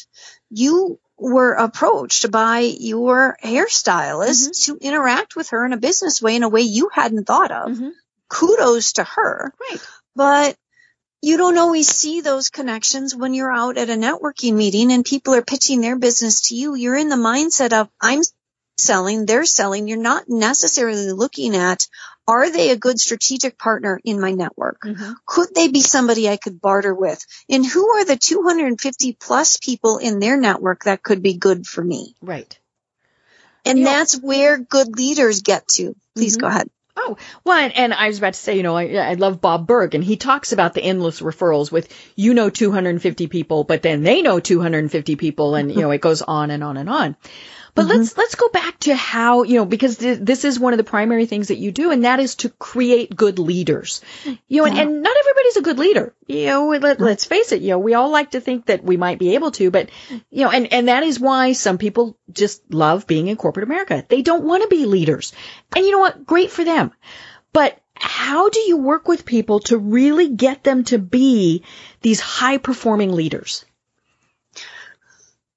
[0.54, 4.72] you were approached by your hairstylist mm-hmm.
[4.72, 7.70] to interact with her in a business way in a way you hadn't thought of.
[7.70, 7.88] Mm-hmm.
[8.28, 9.52] Kudos to her.
[9.60, 9.80] Right.
[10.16, 10.56] But
[11.22, 15.34] you don't always see those connections when you're out at a networking meeting and people
[15.34, 16.74] are pitching their business to you.
[16.74, 18.20] You're in the mindset of, I'm
[18.76, 19.88] selling, they're selling.
[19.88, 21.86] You're not necessarily looking at,
[22.26, 24.80] are they a good strategic partner in my network?
[24.82, 25.12] Mm-hmm.
[25.26, 27.24] Could they be somebody I could barter with?
[27.48, 31.84] And who are the 250 plus people in their network that could be good for
[31.84, 32.14] me?
[32.22, 32.58] Right.
[33.66, 35.96] And that's where good leaders get to.
[36.14, 36.42] Please mm-hmm.
[36.42, 36.70] go ahead.
[36.96, 39.66] Oh, well, and, and, I was about to say, you know, I, I love Bob
[39.66, 44.04] Burg, and he talks about the endless referrals with, you know, 250 people, but then
[44.04, 47.16] they know 250 people, and, you know, it goes on and on and on.
[47.74, 47.98] But mm-hmm.
[47.98, 50.84] let's let's go back to how you know because th- this is one of the
[50.84, 54.00] primary things that you do, and that is to create good leaders.
[54.24, 54.80] You know, yeah.
[54.80, 56.14] and, and, not everybody's a good leader.
[56.26, 57.62] You know, let, let's face it.
[57.62, 59.90] You know, we all like to think that we might be able to, but
[60.30, 64.04] you know, and and that is why some people just love being in corporate America.
[64.08, 65.32] They don't want to be leaders,
[65.74, 66.24] and you know what?
[66.24, 66.92] Great for them.
[67.52, 71.64] But how do you work with people to really get them to be
[72.02, 73.64] these high performing leaders?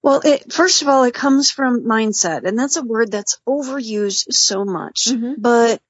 [0.07, 4.31] Well, it, first of all, it comes from mindset, and that's a word that's overused
[4.31, 5.07] so much.
[5.09, 5.33] Mm-hmm.
[5.37, 5.81] But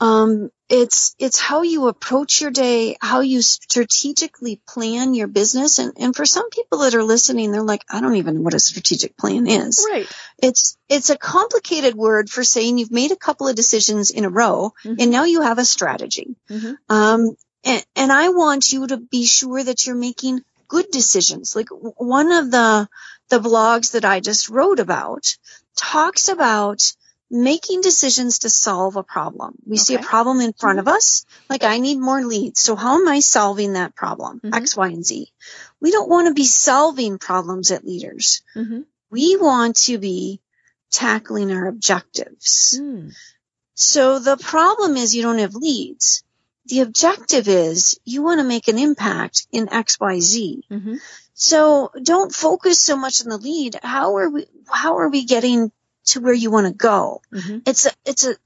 [0.00, 5.94] um, it's it's how you approach your day, how you strategically plan your business, and
[5.98, 8.58] and for some people that are listening, they're like, I don't even know what a
[8.58, 9.86] strategic plan is.
[9.90, 10.14] Right.
[10.42, 14.28] It's it's a complicated word for saying you've made a couple of decisions in a
[14.28, 15.00] row, mm-hmm.
[15.00, 16.36] and now you have a strategy.
[16.50, 16.74] Mm-hmm.
[16.94, 21.54] Um, and, and I want you to be sure that you're making good decisions.
[21.56, 22.88] Like one of the
[23.30, 25.36] the blogs that I just wrote about
[25.76, 26.82] talks about
[27.30, 29.54] making decisions to solve a problem.
[29.66, 29.82] We okay.
[29.82, 32.60] see a problem in front of us, like I need more leads.
[32.60, 34.40] So how am I solving that problem?
[34.40, 34.54] Mm-hmm.
[34.54, 35.28] X, Y, and Z.
[35.80, 38.42] We don't want to be solving problems at leaders.
[38.54, 38.80] Mm-hmm.
[39.10, 40.40] We want to be
[40.90, 42.78] tackling our objectives.
[42.80, 43.12] Mm.
[43.74, 46.23] So the problem is you don't have leads.
[46.66, 50.64] The objective is you want to make an impact in X, Y, Z.
[50.70, 50.94] Mm-hmm.
[51.34, 53.76] So don't focus so much on the lead.
[53.82, 55.72] How are we, how are we getting
[56.06, 57.20] to where you want to go?
[57.32, 57.58] Mm-hmm.
[57.66, 58.36] It's a, it's a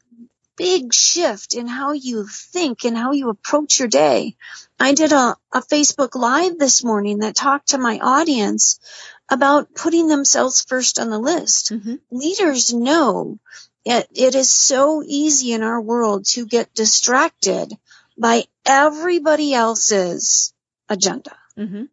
[0.57, 4.37] big shift in how you think and how you approach your day.
[4.81, 8.81] I did a, a Facebook live this morning that talked to my audience
[9.31, 11.73] about putting themselves first on the list.
[11.73, 11.95] Mm-hmm.
[12.11, 13.39] Leaders know
[13.85, 17.73] it, it is so easy in our world to get distracted
[18.19, 20.53] by everybody else's
[20.89, 21.37] agenda.
[21.57, 21.85] Mm-hmm.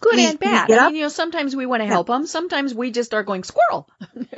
[0.00, 0.70] Good we, and bad.
[0.70, 2.16] I mean, you know, sometimes we want to help yeah.
[2.16, 2.26] them.
[2.26, 3.88] Sometimes we just are going squirrel.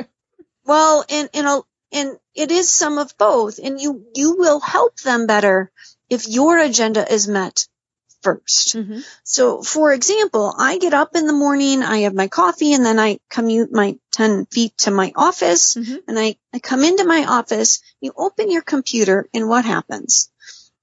[0.67, 1.61] well, and, and, a,
[1.93, 3.59] and it is some of both.
[3.63, 5.71] And you, you will help them better
[6.11, 7.67] if your agenda is met
[8.23, 8.99] 1st mm-hmm.
[9.25, 12.99] So for example, I get up in the morning, I have my coffee and then
[12.99, 15.97] I commute my 10 feet to my office mm-hmm.
[16.09, 20.31] and I, I come into my office, you open your computer and what happens?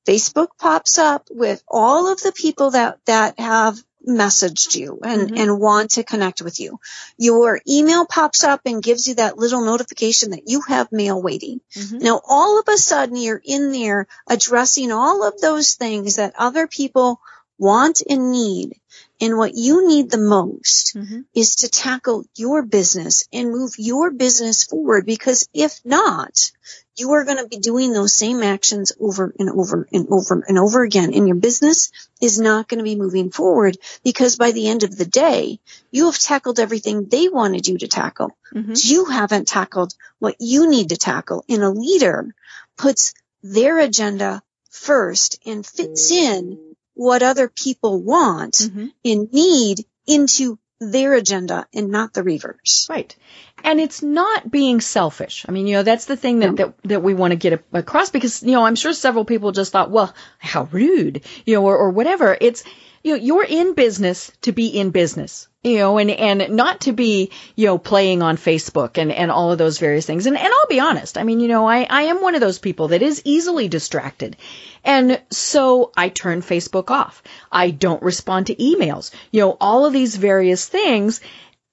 [0.10, 5.38] Facebook pops up with all of the people that, that have messaged you and, mm-hmm.
[5.38, 6.80] and want to connect with you.
[7.18, 11.62] Your email pops up and gives you that little notification that you have mail waiting.
[11.76, 12.00] Mm-hmm.
[12.00, 16.66] Now all of a sudden you're in there addressing all of those things that other
[16.66, 17.22] people
[17.60, 18.80] want and need.
[19.22, 21.22] And what you need the most mm-hmm.
[21.34, 26.52] is to tackle your business and move your business forward because if not,
[26.96, 30.58] you are going to be doing those same actions over and over and over and
[30.58, 31.14] over again.
[31.14, 34.98] And your business is not going to be moving forward because by the end of
[34.98, 35.60] the day,
[35.92, 38.38] you have tackled everything they wanted you to tackle.
[38.54, 38.74] Mm-hmm.
[38.76, 41.46] You haven't tackled what you need to tackle.
[41.48, 42.34] And a leader
[42.78, 46.69] puts their agenda first and fits in
[47.00, 48.88] what other people want mm-hmm.
[49.06, 52.88] and need into their agenda and not the reverse.
[52.90, 53.16] Right.
[53.64, 55.46] And it's not being selfish.
[55.48, 58.10] I mean, you know, that's the thing that, that, that we want to get across
[58.10, 61.78] because, you know, I'm sure several people just thought, well, how rude, you know, or,
[61.78, 62.38] or whatever.
[62.40, 62.64] It's,
[63.04, 66.94] you know, you're in business to be in business, you know, and, and not to
[66.94, 70.26] be, you know, playing on Facebook and, and all of those various things.
[70.26, 71.18] And, and I'll be honest.
[71.18, 74.38] I mean, you know, I, I am one of those people that is easily distracted.
[74.86, 77.22] And so I turn Facebook off.
[77.52, 81.20] I don't respond to emails, you know, all of these various things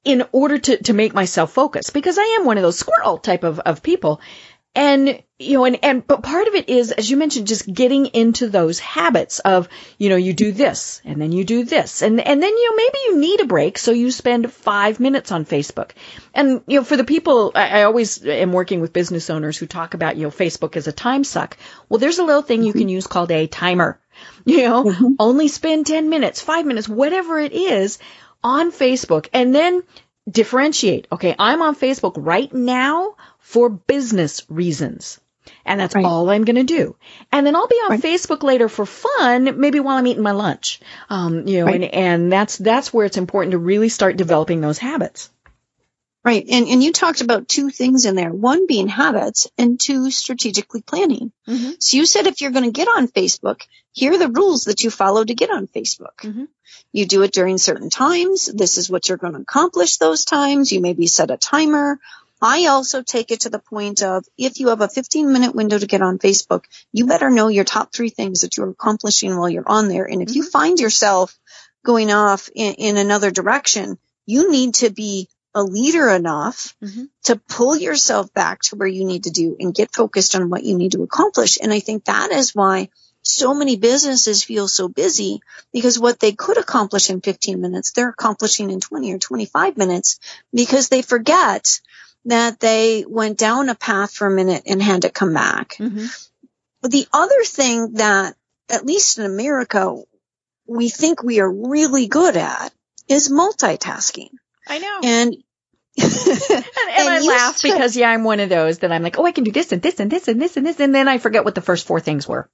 [0.05, 3.45] in order to, to make myself focus because I am one of those squirrel type
[3.45, 4.21] of, of people.
[4.77, 8.07] And, you know, and, and, but part of it is, as you mentioned, just getting
[8.07, 12.21] into those habits of, you know, you do this and then you do this and,
[12.21, 13.79] and then, you know, maybe you need a break.
[13.79, 15.93] So you spend five minutes on Facebook.
[16.35, 19.67] And, you know, for the people, I, I always am working with business owners who
[19.67, 21.57] talk about, you know, Facebook as a time suck.
[21.89, 22.91] Well, there's a little thing you can mm-hmm.
[22.91, 23.99] use called a timer.
[24.47, 25.15] You know, mm-hmm.
[25.19, 27.99] only spend 10 minutes, five minutes, whatever it is
[28.43, 29.83] on Facebook and then
[30.31, 31.07] differentiate.
[31.11, 31.35] Okay.
[31.39, 35.21] I'm on Facebook right now for business reasons.
[35.65, 36.05] And that's right.
[36.05, 36.97] all I'm going to do.
[37.31, 38.03] And then I'll be on right.
[38.03, 40.81] Facebook later for fun, maybe while I'm eating my lunch.
[41.09, 41.77] Um, you know, right.
[41.77, 45.31] and, and that's, that's where it's important to really start developing those habits.
[46.25, 46.45] Right.
[46.51, 48.33] And, and you talked about two things in there.
[48.33, 51.31] One being habits and two strategically planning.
[51.47, 51.71] Mm-hmm.
[51.79, 53.61] So you said if you're going to get on Facebook,
[53.93, 56.19] here are the rules that you follow to get on Facebook.
[56.25, 56.47] Mm-hmm.
[56.91, 58.47] You do it during certain times.
[58.47, 60.73] This is what you're going to accomplish those times.
[60.73, 62.01] You maybe set a timer
[62.41, 65.79] I also take it to the point of if you have a 15 minute window
[65.79, 69.49] to get on Facebook, you better know your top three things that you're accomplishing while
[69.49, 70.05] you're on there.
[70.05, 70.37] And if mm-hmm.
[70.37, 71.39] you find yourself
[71.85, 77.05] going off in, in, another direction, you need to be a leader enough mm-hmm.
[77.25, 80.65] to pull yourself back to where you need to do and get focused on what
[80.65, 81.59] you need to accomplish.
[81.63, 82.91] And I think that is why
[83.23, 85.41] so many businesses feel so busy
[85.73, 90.21] because what they could accomplish in 15 minutes, they're accomplishing in 20 or 25 minutes
[90.53, 91.81] because they forget
[92.27, 95.77] that they went down a path for a minute and had to come back.
[95.79, 96.07] Mm-hmm.
[96.83, 98.35] But the other thing that,
[98.71, 100.03] at least in America,
[100.67, 102.73] we think we are really good at
[103.09, 104.31] is multitasking.
[104.69, 105.01] I know.
[105.05, 105.37] And
[106.03, 106.13] and,
[106.51, 106.65] and,
[106.99, 109.33] and, I laugh to, because yeah, I'm one of those that I'm like, oh, I
[109.33, 111.45] can do this and this and this and this and this, and then I forget
[111.45, 112.51] what the first four things were.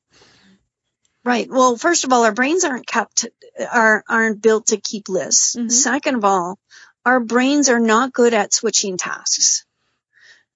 [1.24, 1.48] Right.
[1.50, 3.26] Well, first of all, our brains aren't kept,
[3.72, 5.56] are, aren't built to keep lists.
[5.56, 5.68] Mm-hmm.
[5.70, 6.58] Second of all,
[7.04, 9.64] our brains are not good at switching tasks.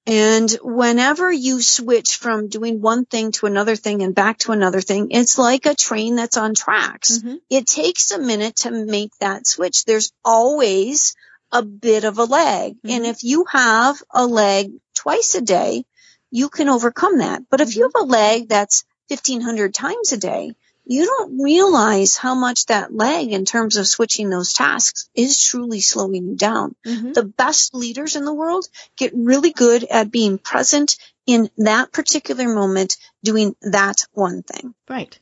[0.06, 4.80] And whenever you switch from doing one thing to another thing and back to another
[4.80, 7.18] thing, it's like a train that's on tracks.
[7.18, 7.35] Mm-hmm.
[7.50, 9.85] It takes a minute to make that switch.
[9.85, 11.16] There's always
[11.50, 12.74] a bit of a lag.
[12.74, 12.90] Mm-hmm.
[12.90, 15.85] And if you have a lag twice a day,
[16.30, 17.42] you can overcome that.
[17.50, 17.98] But if you mm-hmm.
[17.98, 20.54] have a lag that's 1500 times a day,
[20.87, 25.81] you don't realize how much that lag in terms of switching those tasks is truly
[25.81, 26.77] slowing you down.
[26.87, 27.12] Mm-hmm.
[27.12, 30.96] The best leaders in the world get really good at being present
[31.27, 34.75] in that particular moment, doing that one thing.
[34.88, 35.18] Right.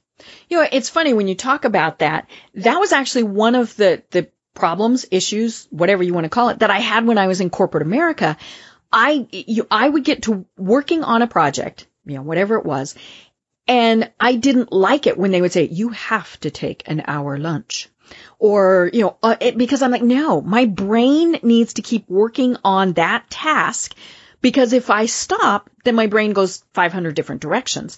[0.50, 2.28] You know, it's funny when you talk about that.
[2.56, 6.58] That was actually one of the, the problems, issues, whatever you want to call it,
[6.58, 8.36] that I had when I was in corporate America.
[8.92, 12.94] I, you, I would get to working on a project, you know, whatever it was,
[13.66, 17.38] and I didn't like it when they would say, you have to take an hour
[17.38, 17.88] lunch.
[18.38, 22.56] Or, you know, uh, it, because I'm like, no, my brain needs to keep working
[22.62, 23.94] on that task
[24.42, 27.96] because if I stop, then my brain goes 500 different directions.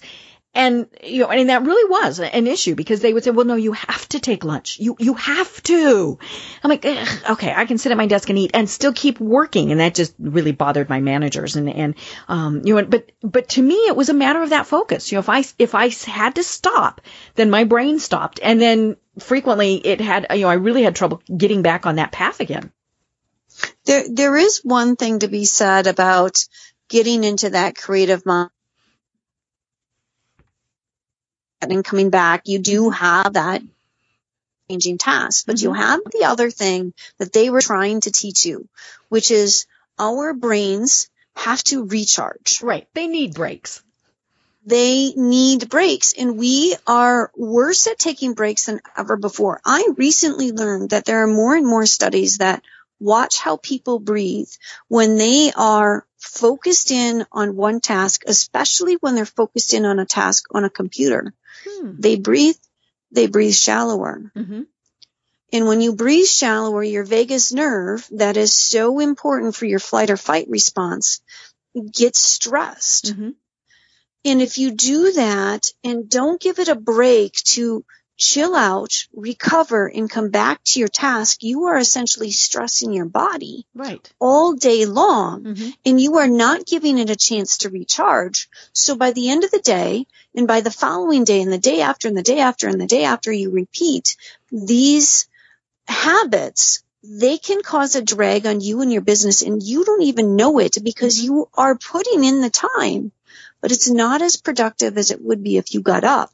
[0.53, 3.55] And, you know, and that really was an issue because they would say, well, no,
[3.55, 4.79] you have to take lunch.
[4.79, 6.17] You, you have to.
[6.63, 9.71] I'm like, okay, I can sit at my desk and eat and still keep working.
[9.71, 11.57] And that just really bothered my managers.
[11.57, 11.95] And, and,
[12.27, 15.11] um, you know, but, but to me, it was a matter of that focus.
[15.11, 17.01] You know, if I, if I had to stop,
[17.35, 18.39] then my brain stopped.
[18.41, 22.11] And then frequently it had, you know, I really had trouble getting back on that
[22.11, 22.71] path again.
[23.85, 26.39] There, there is one thing to be said about
[26.89, 28.49] getting into that creative mind
[31.61, 33.61] and coming back, you do have that
[34.69, 35.69] changing task, but mm-hmm.
[35.69, 38.67] you have the other thing that they were trying to teach you,
[39.09, 39.65] which is
[39.97, 42.61] our brains have to recharge.
[42.61, 42.87] Right.
[42.93, 43.83] They need breaks.
[44.65, 49.61] They need breaks and we are worse at taking breaks than ever before.
[49.65, 52.63] I recently learned that there are more and more studies that
[52.99, 54.49] watch how people breathe
[54.89, 60.05] when they are focused in on one task, especially when they're focused in on a
[60.05, 61.33] task on a computer.
[61.65, 61.91] Hmm.
[61.99, 62.57] They breathe,
[63.11, 64.31] they breathe shallower.
[64.35, 64.63] Mm-hmm.
[65.53, 70.09] And when you breathe shallower, your vagus nerve that is so important for your flight
[70.09, 71.21] or fight response
[71.93, 73.05] gets stressed.
[73.05, 73.29] Mm-hmm.
[74.25, 77.85] And if you do that and don't give it a break to
[78.17, 83.65] chill out, recover, and come back to your task, you are essentially stressing your body
[83.75, 84.11] right.
[84.19, 85.69] all day long mm-hmm.
[85.85, 88.49] and you are not giving it a chance to recharge.
[88.73, 91.81] So by the end of the day and by the following day and the day
[91.81, 94.17] after and the day after and the day after you repeat
[94.51, 95.27] these
[95.87, 100.35] habits, they can cause a drag on you and your business and you don't even
[100.35, 101.33] know it because mm-hmm.
[101.33, 103.11] you are putting in the time,
[103.61, 106.31] but it's not as productive as it would be if you got up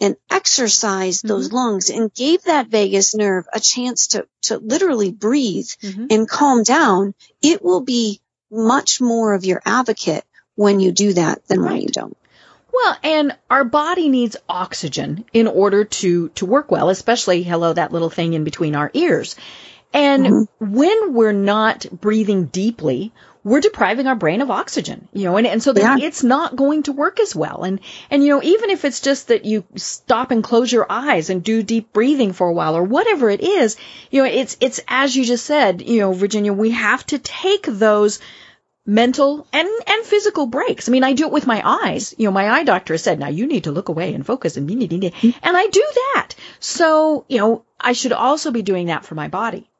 [0.00, 1.28] and exercised mm-hmm.
[1.28, 6.06] those lungs and gave that vagus nerve a chance to, to literally breathe mm-hmm.
[6.10, 11.46] and calm down, it will be much more of your advocate when you do that
[11.48, 11.72] than right.
[11.72, 12.16] when you don't.
[12.72, 17.92] Well, and our body needs oxygen in order to, to work well, especially, hello, that
[17.92, 19.34] little thing in between our ears.
[19.94, 20.74] And mm-hmm.
[20.74, 23.12] when we're not breathing deeply,
[23.46, 25.96] we're depriving our brain of oxygen, you know, and, and so yeah.
[26.00, 27.62] it's not going to work as well.
[27.62, 27.78] And,
[28.10, 31.44] and, you know, even if it's just that you stop and close your eyes and
[31.44, 33.76] do deep breathing for a while or whatever it is,
[34.10, 37.66] you know, it's, it's as you just said, you know, Virginia, we have to take
[37.66, 38.18] those
[38.84, 40.88] mental and, and physical breaks.
[40.88, 42.16] I mean, I do it with my eyes.
[42.18, 44.56] You know, my eye doctor has said, now you need to look away and focus
[44.56, 46.34] and, and I do that.
[46.58, 49.70] So, you know, I should also be doing that for my body.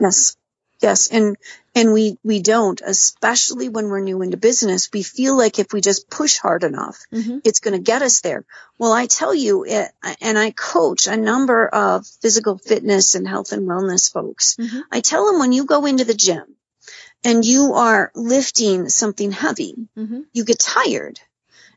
[0.00, 0.36] Yes.
[0.80, 1.06] Yes.
[1.06, 1.36] And,
[1.74, 4.90] and we, we don't, especially when we're new into business.
[4.92, 7.38] We feel like if we just push hard enough, mm-hmm.
[7.44, 8.44] it's going to get us there.
[8.78, 13.52] Well, I tell you, it, and I coach a number of physical fitness and health
[13.52, 14.56] and wellness folks.
[14.56, 14.80] Mm-hmm.
[14.90, 16.56] I tell them when you go into the gym
[17.24, 20.20] and you are lifting something heavy, Mm-hmm.
[20.32, 21.20] you get tired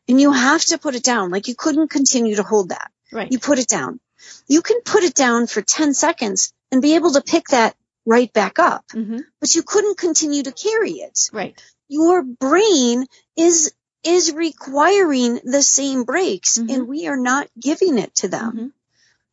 [0.07, 1.31] and you have to put it down.
[1.31, 2.91] Like you couldn't continue to hold that.
[3.11, 3.31] Right.
[3.31, 3.99] You put it down.
[4.47, 7.75] You can put it down for 10 seconds and be able to pick that
[8.05, 9.19] right back up, mm-hmm.
[9.39, 11.19] but you couldn't continue to carry it.
[11.33, 11.61] Right.
[11.87, 13.05] Your brain
[13.37, 16.71] is is requiring the same breaks Mhm.
[16.73, 18.51] and we are not giving it to them.
[18.53, 18.71] Mhm.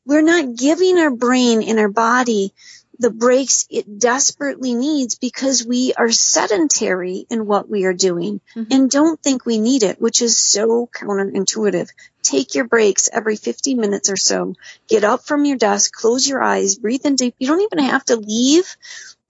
[0.06, 2.54] We're not giving our brain and our body
[3.02, 8.66] the breaks it desperately needs because we are sedentary in what we are doing Mhm.
[8.70, 11.88] and don't think we need it, which is so counterintuitive.
[12.22, 14.54] Take your breaks every 50 minutes or so.
[14.88, 17.34] Get up from your desk, close your eyes, breathe in deep.
[17.38, 18.76] You don't even have to leave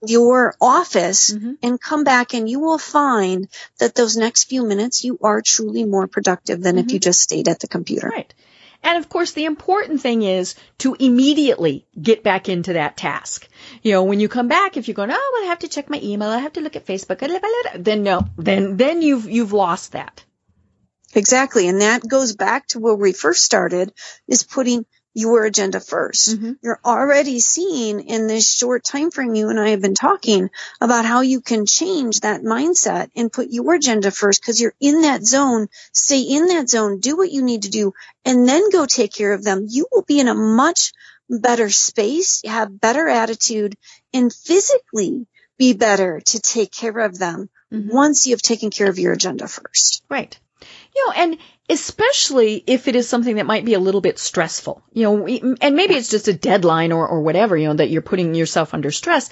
[0.05, 1.57] your office Mhm.
[1.63, 3.49] and come back and you will find
[3.79, 6.93] that those next few minutes you are truly more productive than if Mhm.
[6.93, 8.09] you just stayed at the computer.
[8.09, 8.35] Right.
[8.83, 13.49] And of course, the important thing is to immediately get back into that task.
[13.83, 15.89] You know, when you come back, if you're going, oh, well, I have to check
[15.89, 17.21] my email, I have to look at Facebook,
[17.79, 20.25] then no, then, then you've, you've lost that.
[21.15, 21.69] Exactly.
[21.69, 23.93] And that goes back to where we first started
[24.27, 26.57] is putting your agenda 1st Mhm.
[26.63, 30.51] You're already seeing in this short time frame you and I have been talking
[30.81, 35.03] about how you can change that mindset and put your agenda first because you're in
[35.03, 35.69] that zone.
[35.93, 37.93] Stay in that zone, do what you need to do,
[38.25, 39.67] and then go take care of them.
[39.69, 40.93] You will be in a much
[41.29, 43.77] better space, have better attitude,
[44.15, 45.27] and physically
[45.59, 47.91] be better to take care of them Mhm.
[47.93, 50.03] once you have taken care of your agenda first.
[50.11, 50.37] Right.
[50.95, 51.39] You know, and
[51.73, 55.75] especially if it is something that might be a little bit stressful, you know, and
[55.75, 58.91] maybe it's just a deadline or, or whatever, you know, that you're putting yourself under
[58.91, 59.31] stress.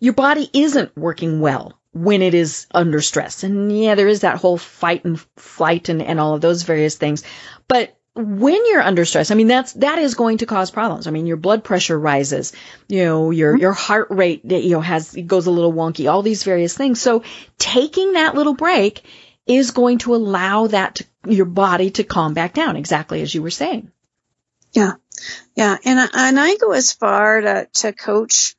[0.00, 3.44] Your body isn't working well when it is under stress.
[3.44, 6.96] And yeah, there is that whole fight and flight and, and all of those various
[6.96, 7.24] things.
[7.68, 11.06] But when you're under stress, I mean, that's, that is going to cause problems.
[11.06, 12.54] I mean, your blood pressure rises,
[12.88, 13.60] you know, your, mm-hmm.
[13.60, 17.02] your heart rate, you know, has, goes a little wonky, all these various things.
[17.02, 17.22] So
[17.58, 19.02] taking that little break
[19.46, 23.42] is going to allow that to, your body to calm back down, exactly as you
[23.42, 23.90] were saying.
[24.72, 24.94] Yeah.
[25.54, 25.76] Yeah.
[25.84, 28.54] And, I- and I go as far to, to coach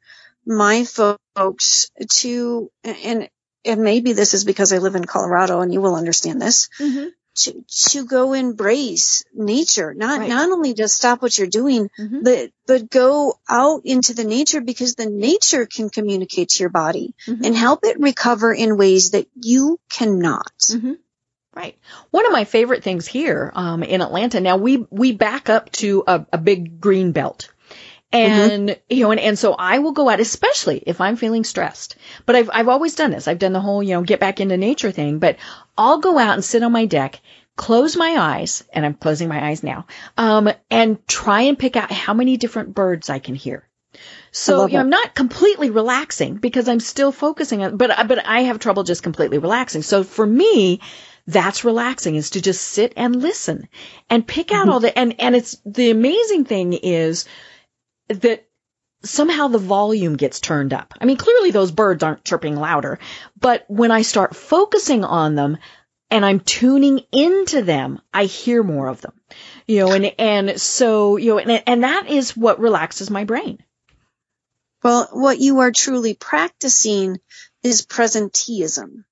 [0.45, 3.29] my folks to, and,
[3.65, 7.07] and maybe this is because I live in Colorado and you will understand this, Mm-hmm.
[7.35, 10.29] to, to go embrace nature, not, Right.
[10.29, 12.23] not only to stop what you're doing, Mm-hmm.
[12.23, 17.15] but, but go out into the nature because the nature can communicate to your body
[17.27, 17.45] Mhm.
[17.45, 20.51] and help it recover in ways that you cannot.
[21.53, 21.59] Mm-hmm.
[21.59, 21.77] Right.
[22.11, 24.41] One of my favorite things here um, in Atlanta.
[24.41, 27.51] Now we we back up to a, a big green belt,
[28.11, 31.95] and you know, and, and so I will go out, especially if I'm feeling stressed.
[32.25, 33.27] But I've I've always done this.
[33.27, 35.19] I've done the whole you know get back into nature thing.
[35.19, 35.37] But
[35.77, 37.21] I'll go out and sit on my deck,
[37.55, 39.85] close my eyes, and I'm closing my eyes now,
[40.17, 43.67] um, and try and pick out how many different birds I can hear.
[44.31, 44.79] So you know.
[44.79, 49.03] I'm not completely relaxing because I'm still focusing on, but but I have trouble just
[49.03, 49.83] completely relaxing.
[49.83, 50.81] So for me,
[51.25, 53.67] that's relaxing is to just sit and listen
[54.09, 54.69] and pick out mm-hmm.
[54.71, 57.25] all the and and it's the amazing thing is
[58.09, 58.45] that
[59.03, 60.93] somehow the volume gets turned up.
[60.99, 62.99] I mean, clearly those birds aren't chirping louder,
[63.39, 65.57] but when I start focusing on them
[66.09, 69.13] and I'm tuning into them, I hear more of them.
[69.67, 73.63] You know, and and so, you know, and and that is what relaxes my brain.
[74.83, 77.19] Well, what you are truly practicing
[77.63, 79.05] is presenteeism.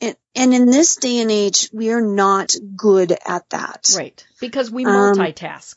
[0.00, 3.88] And, and in this day and age, we are not good at that.
[3.94, 4.24] Right.
[4.40, 5.74] Because we Um, multitask.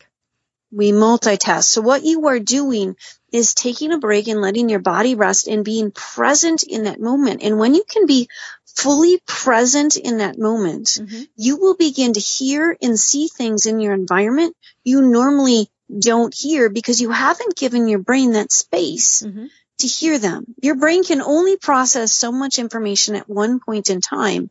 [0.72, 1.66] We multitask.
[1.66, 2.96] So what you are doing
[3.32, 7.44] is taking a break and letting your body rest and being present in that moment.
[7.44, 8.28] And when you can be
[8.76, 11.28] fully present in that moment, Mhm.
[11.36, 15.70] you will begin to hear and see things in your environment you normally
[16.00, 19.50] don't hear because you haven't given your brain that space Mhm.
[19.80, 20.46] To hear them.
[20.62, 24.50] Your brain can only process so much information at one point in time.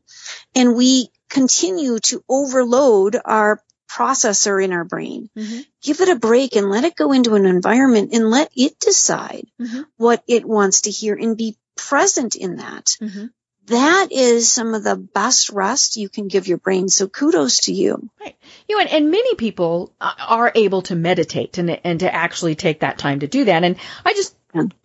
[0.55, 5.29] And we continue to overload our processor in our brain.
[5.37, 5.67] Mhm.
[5.83, 9.47] Give it a break and let it go into an environment and let it decide
[9.61, 9.87] Mhm.
[9.97, 12.87] what it wants to hear and be present in that.
[13.01, 13.31] Mhm.
[13.67, 16.89] That is some of the best rest you can give your brain.
[16.89, 18.11] So kudos to you.
[18.21, 18.35] Right.
[18.69, 22.57] You know, and, and many people uh, are able to meditate and, and to actually
[22.57, 23.63] take that time to do that.
[23.63, 24.35] And I just,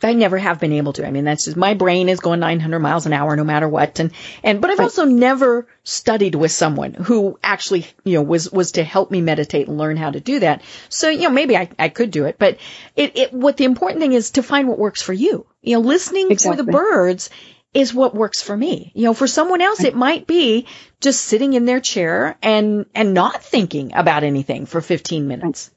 [0.01, 1.05] I never have been able to.
[1.05, 3.99] I mean, that's just, my brain is going 900 miles an hour no matter what.
[3.99, 4.11] And,
[4.43, 4.85] and, but I've Right.
[4.85, 9.67] also never studied with someone who actually, you know, was, was to help me meditate
[9.67, 10.61] and learn how to do that.
[10.87, 12.59] So, you know, maybe I, I could do it, but
[12.95, 15.45] it, it, what the important thing is to find what works for you.
[15.61, 17.29] You know, listening for the birds
[17.77, 18.91] is what works for me.
[18.95, 20.65] You know, for someone else, it might be
[20.99, 25.69] just sitting in their chair and, and not thinking about anything for 15 minutes.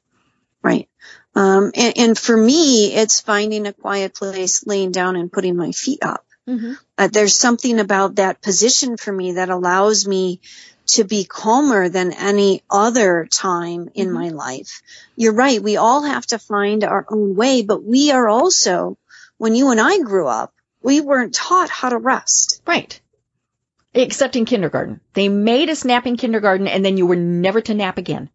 [0.62, 0.88] Right.
[1.34, 5.72] Um, and, and for me, it's finding a quiet place, laying down and putting my
[5.72, 6.24] feet up.
[6.48, 6.72] Mm-hmm.
[6.96, 10.40] Uh, there's something about that position for me that allows me
[10.86, 14.14] to be calmer than any other time in mm-hmm.
[14.14, 14.80] my life.
[15.16, 15.62] You're right.
[15.62, 18.96] We all have to find our own way, but we are also,
[19.36, 22.62] when you and I grew up, we weren't taught how to rest.
[22.66, 23.00] Right.
[23.92, 25.00] Except in kindergarten.
[25.14, 28.30] They made us nap in kindergarten and then you were never to nap again.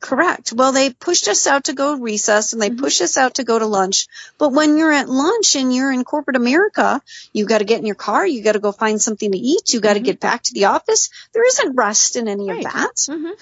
[0.00, 0.52] Correct.
[0.52, 2.78] Well, they pushed us out to go recess and they mm-hmm.
[2.78, 4.06] push us out to go to lunch.
[4.38, 7.02] But when you're at lunch and you're in corporate America,
[7.32, 8.24] you got to get in your car.
[8.24, 9.72] You got to go find something to eat.
[9.72, 10.04] You got to mm-hmm.
[10.04, 11.10] get back to the office.
[11.32, 12.64] There isn't rest in any right.
[12.64, 12.94] of that.
[12.94, 13.32] Mm-hmm.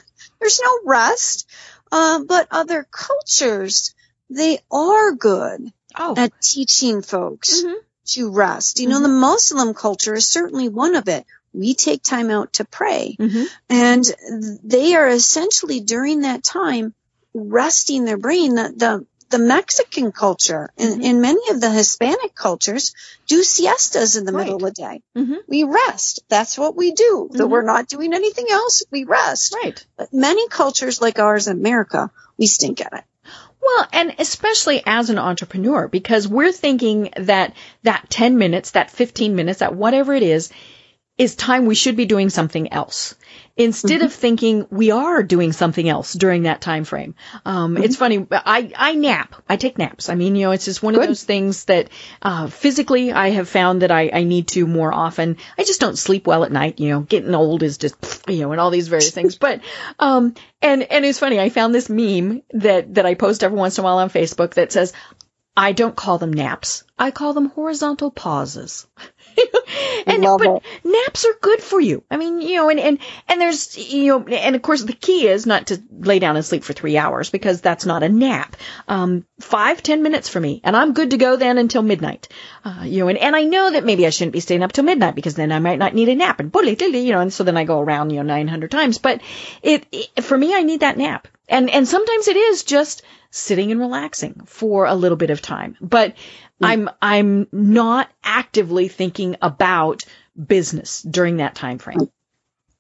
[0.41, 1.47] There's no rest.
[1.93, 3.95] Uh, but other cultures,
[4.31, 6.15] they are good oh.
[6.17, 7.75] at teaching folks mm-hmm.
[8.07, 8.81] To rest.
[8.81, 9.21] You know, the mm-hmm.
[9.21, 11.27] Muslim culture is certainly one of it
[11.57, 13.17] we take time out to pray.
[13.19, 13.45] Mm-hmm.
[13.71, 16.95] And they are essentially during that time
[17.33, 18.55] resting their brain.
[18.55, 21.05] The, the, the Mexican culture and, mm-hmm.
[21.05, 22.95] and, many of the Hispanic cultures
[23.27, 24.45] do siestas in the right.
[24.45, 25.03] middle of the day.
[25.17, 25.35] Mm-hmm.
[25.49, 26.21] We rest.
[26.29, 27.29] That's what we do.
[27.33, 27.51] That mm-hmm.
[27.51, 28.85] we're not doing anything else.
[28.91, 29.55] We rest.
[29.55, 29.85] Right.
[29.97, 33.05] But many cultures like ours in America, we stink at it.
[33.67, 39.35] Well, and especially as an entrepreneur, because we're thinking that that 10 minutes, that 15
[39.35, 40.53] minutes, that whatever it is,
[41.19, 43.17] is time we should be doing something else
[43.57, 44.07] instead mm-hmm.
[44.07, 47.15] of thinking we are doing something else during that time frame.
[47.45, 47.85] Um, mm-hmm.
[47.85, 48.27] It's funny.
[48.31, 49.35] I I nap.
[49.49, 50.09] I take naps.
[50.09, 51.05] I mean, you know, it's just one Good.
[51.05, 51.89] of those things that
[52.21, 55.39] uh, physically I have found that I, I need to more often.
[55.59, 56.79] I just don't sleep well at night.
[56.79, 57.97] You know, getting old is just
[58.29, 59.37] you know, and all these various things.
[59.47, 59.61] But
[60.01, 61.39] um, and and it's funny.
[61.39, 64.55] I found this meme that that I post every once in a while on Facebook
[64.55, 64.93] that says.
[65.59, 66.85] I don't call them naps.
[66.99, 68.87] I call them horizontal pauses.
[70.07, 70.63] and Love but it.
[70.85, 72.03] naps are good for you.
[72.11, 75.27] I mean, you know, and, and and there's you know, and of course the key
[75.29, 78.57] is not to lay down and sleep for three hours because that's not a nap.
[78.89, 82.29] Um, five ten minutes for me, and I'm good to go then until midnight.
[82.65, 84.85] Uh, you know, and, and I know that maybe I shouldn't be staying up till
[84.85, 87.33] midnight because then I might not need a nap, and bully, bully, you know, and
[87.33, 88.99] so then I go around you know 900 times.
[88.99, 89.21] But
[89.63, 93.71] it, it for me, I need that nap, and and sometimes it is just sitting
[93.71, 95.77] and relaxing for a little bit of time.
[95.81, 96.15] But.
[96.61, 100.05] I'm I'm not actively thinking about
[100.37, 102.11] business during that time frame.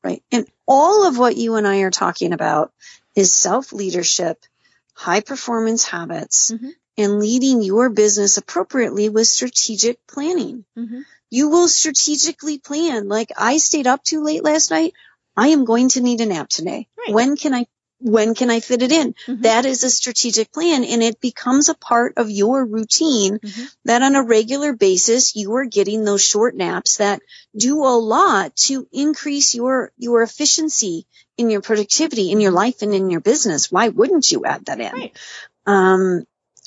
[0.02, 0.22] Right.
[0.30, 2.72] And all of what you and I are talking about
[3.14, 4.38] is self-leadership,
[4.94, 6.68] high performance habits, mm-hmm.
[6.96, 10.64] and leading your business appropriately with strategic planning.
[10.78, 11.00] Mm-hmm.
[11.30, 13.08] You will strategically plan.
[13.08, 14.94] Like I stayed up too late last night.
[15.36, 16.88] I am going to need a nap today.
[16.96, 17.14] Right.
[17.14, 17.66] When can I
[17.98, 19.14] when can I fit it in?
[19.26, 19.42] Mm-hmm.
[19.42, 23.64] That is a strategic plan and it becomes a part of your routine mm-hmm.
[23.84, 27.22] that on a regular basis you are getting those short naps that
[27.56, 32.94] do a lot to increase your, your efficiency in your productivity in your life and
[32.94, 33.70] in your business.
[33.70, 34.92] Why wouldn't you add that in?
[34.92, 35.16] Right.
[35.66, 36.24] Um,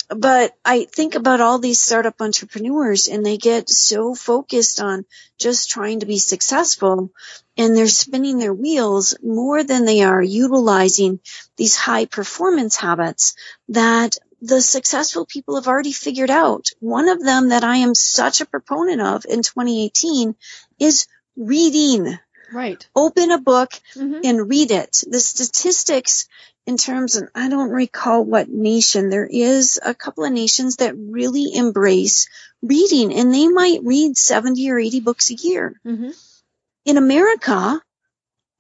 [0.09, 5.05] but I think about all these startup entrepreneurs and they get so focused on
[5.37, 7.11] just trying to be successful
[7.59, 11.19] and they're spinning their wheels more than they are utilizing
[11.57, 13.35] these high performance habits
[13.67, 16.67] that the successful people have already figured out.
[16.79, 20.35] One of them that I am such a proponent of in 2018
[20.79, 22.17] is reading.
[22.53, 22.87] Right.
[22.95, 24.21] Open a book mm-hmm.
[24.23, 25.03] and read it.
[25.05, 26.29] The statistics
[26.65, 30.95] in terms of, I don't recall what nation, there is a couple of nations that
[30.97, 32.29] really embrace
[32.61, 35.79] reading and they might read 70 or 80 books a year.
[35.85, 36.11] Mm-hmm.
[36.85, 37.81] In America,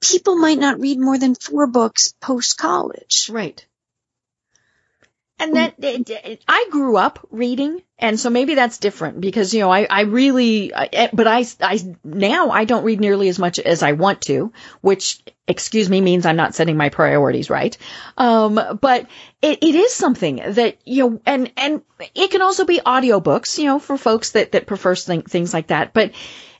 [0.01, 3.29] people might not read more than four books post college.
[3.31, 3.65] Right.
[5.41, 5.75] And that
[6.49, 10.73] I grew up reading, and so maybe that's different because you know I I really
[10.73, 14.51] eh, but I I now I don't read nearly as much as I want to,
[14.81, 17.77] which excuse me means I'm not setting my priorities right.
[18.17, 19.07] Um, but
[19.41, 21.83] it, it is something that you know, and and
[22.15, 25.93] it can also be audiobooks, you know, for folks that that prefer things like that,
[25.93, 26.11] but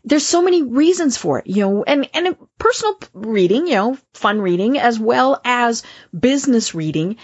[0.03, 4.41] there's so many reasons for it, you know, and, and personal reading, you know, fun
[4.41, 5.83] reading as well as
[6.17, 7.17] business reading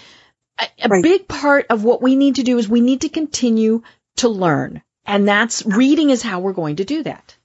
[0.60, 1.04] a, a right.
[1.04, 3.84] big part of what we need to do is we need to continue
[4.18, 4.82] to learn.
[5.06, 7.36] And that's reading is how we're going to do that.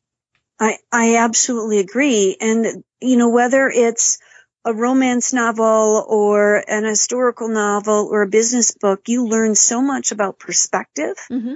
[0.58, 2.36] I, I absolutely agree.
[2.40, 4.18] And, you know, whether it's
[4.64, 10.12] a romance novel or an historical novel or a business book, you learn so much
[10.12, 11.54] about perspective, mm-hmm.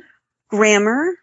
[0.49, 1.14] grammar,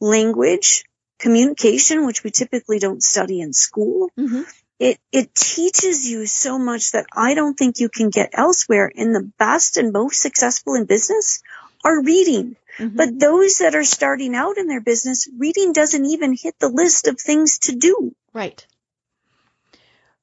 [0.00, 0.84] language,
[1.20, 4.10] communication, which we typically don't study in school.
[4.18, 4.42] Mm-hmm
[4.80, 8.90] it, it teaches you so much that I don't think you can get elsewhere.
[8.96, 11.42] And the best and most successful in business
[11.84, 12.56] are reading.
[12.78, 12.96] Mm-hmm.
[12.96, 17.08] But those that are starting out in their business, reading doesn't even hit the list
[17.08, 18.14] of things to do.
[18.32, 18.66] Right.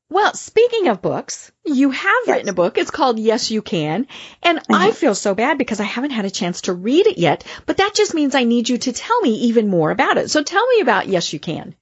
[0.09, 2.35] Well, speaking of books, you have yes.
[2.35, 2.77] written a book.
[2.77, 4.07] It's called Yes You Can.
[4.41, 4.73] And mm-hmm.
[4.73, 7.77] I feel so bad because I haven't had a chance to read it yet, but
[7.77, 10.31] that just means I need you to tell me even more about it.
[10.31, 11.75] So tell me about Yes You Can.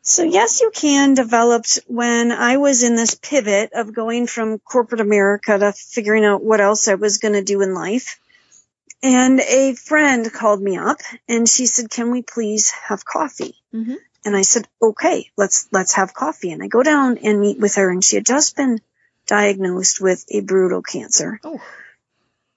[0.00, 5.02] So Yes You Can developed when I was in this pivot of going from corporate
[5.02, 8.18] America to figuring out what else I was going to do in life.
[9.02, 10.98] And a friend called me up
[11.28, 13.56] and she said, can we please have coffee?
[13.74, 13.96] Mm-hmm.
[14.24, 16.52] And I said, okay, let's, let's have coffee.
[16.52, 18.80] And I go down and meet with her and she had just been
[19.26, 21.40] diagnosed with a brutal cancer.
[21.44, 21.60] Oh.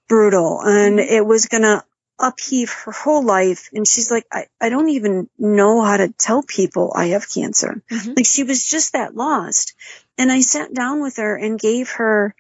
[0.08, 0.62] Brutal.
[0.62, 1.14] And mm-hmm.
[1.14, 1.84] it was going to
[2.20, 3.70] upheave her whole life.
[3.74, 7.82] And she's like, I, I don't even know how to tell people I have cancer.
[7.92, 8.14] Mm-hmm.
[8.16, 9.76] Like she was just that lost.
[10.18, 12.36] And I sat down with her and gave her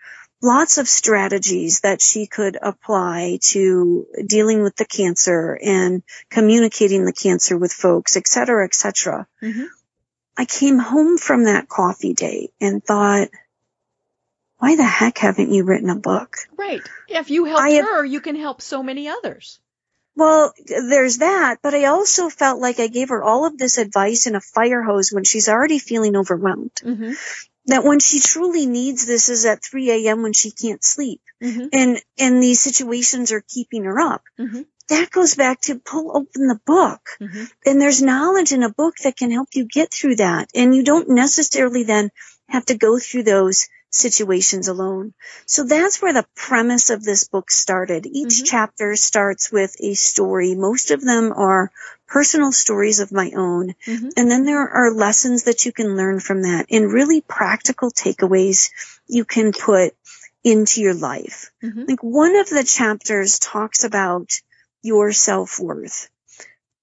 [0.45, 7.13] lots of strategies that she could apply to dealing with the cancer and communicating the
[7.13, 9.27] cancer with folks, et cetera, et cetera.
[9.41, 9.65] Mm-hmm.
[10.37, 13.29] I came home from that coffee date and thought,
[14.57, 16.37] why the heck haven't you written a book?
[16.55, 16.81] Right.
[17.07, 19.59] If you help her, you can help so many others.
[20.15, 24.27] Well, there's that, but I also felt like I gave her all of this advice
[24.27, 26.75] in a fire hose when she's already feeling overwhelmed.
[26.83, 27.13] Mm-hmm
[27.67, 30.21] that when she truly needs this is at 3 a.m.
[30.21, 31.21] when she can't sleep.
[31.43, 31.67] Mm-hmm.
[31.73, 34.21] And, and these situations are keeping her up.
[34.39, 34.61] Mm-hmm.
[34.89, 37.01] That goes back to pull open the book.
[37.19, 37.43] Mm-hmm.
[37.65, 40.49] And there's knowledge in a book that can help you get through that.
[40.53, 42.11] And you don't necessarily then
[42.49, 45.13] have to go through those situations alone.
[45.47, 48.05] So that's where the premise of this book started.
[48.05, 48.45] Each mm-hmm.
[48.45, 50.53] chapter starts with a story.
[50.53, 51.71] Most of them are
[52.07, 53.75] personal stories of my own.
[53.85, 54.09] Mm-hmm.
[54.17, 58.69] And then there are lessons that you can learn from that and really practical takeaways
[59.07, 59.93] you can put
[60.43, 61.51] into your life.
[61.63, 61.85] Mm-hmm.
[61.87, 64.31] Like one of the chapters talks about
[64.81, 66.09] your self-worth.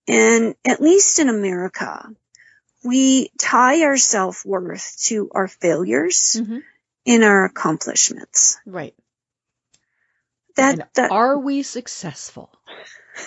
[0.08, 2.10] And at least in America,
[2.82, 6.58] we tie our self-worth to our failures mm-hmm.
[7.06, 8.58] and our accomplishments.
[8.66, 8.94] Right.
[10.56, 12.50] That, that are we successful?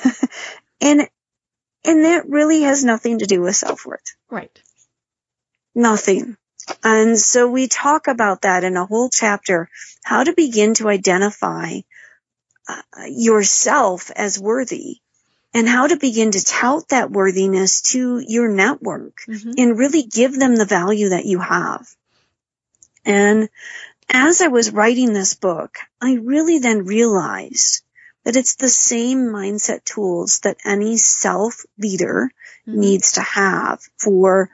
[0.82, 1.08] and
[1.86, 4.16] and that really has nothing to do with self-worth.
[4.30, 4.62] Right.
[5.74, 6.38] Nothing.
[6.84, 9.70] And so we talk about that in a whole chapter,
[10.04, 11.80] how to begin to identify
[12.68, 14.98] uh, yourself as worthy
[15.54, 19.52] and how to begin to tout that worthiness to your network mm-hmm.
[19.58, 21.88] and really give them the value that you have.
[23.06, 23.50] And
[24.10, 27.84] as I was writing this book, I really then realized
[28.26, 32.30] that it's the same mindset tools that any self leader
[32.68, 32.80] mm-hmm.
[32.80, 34.50] needs to have for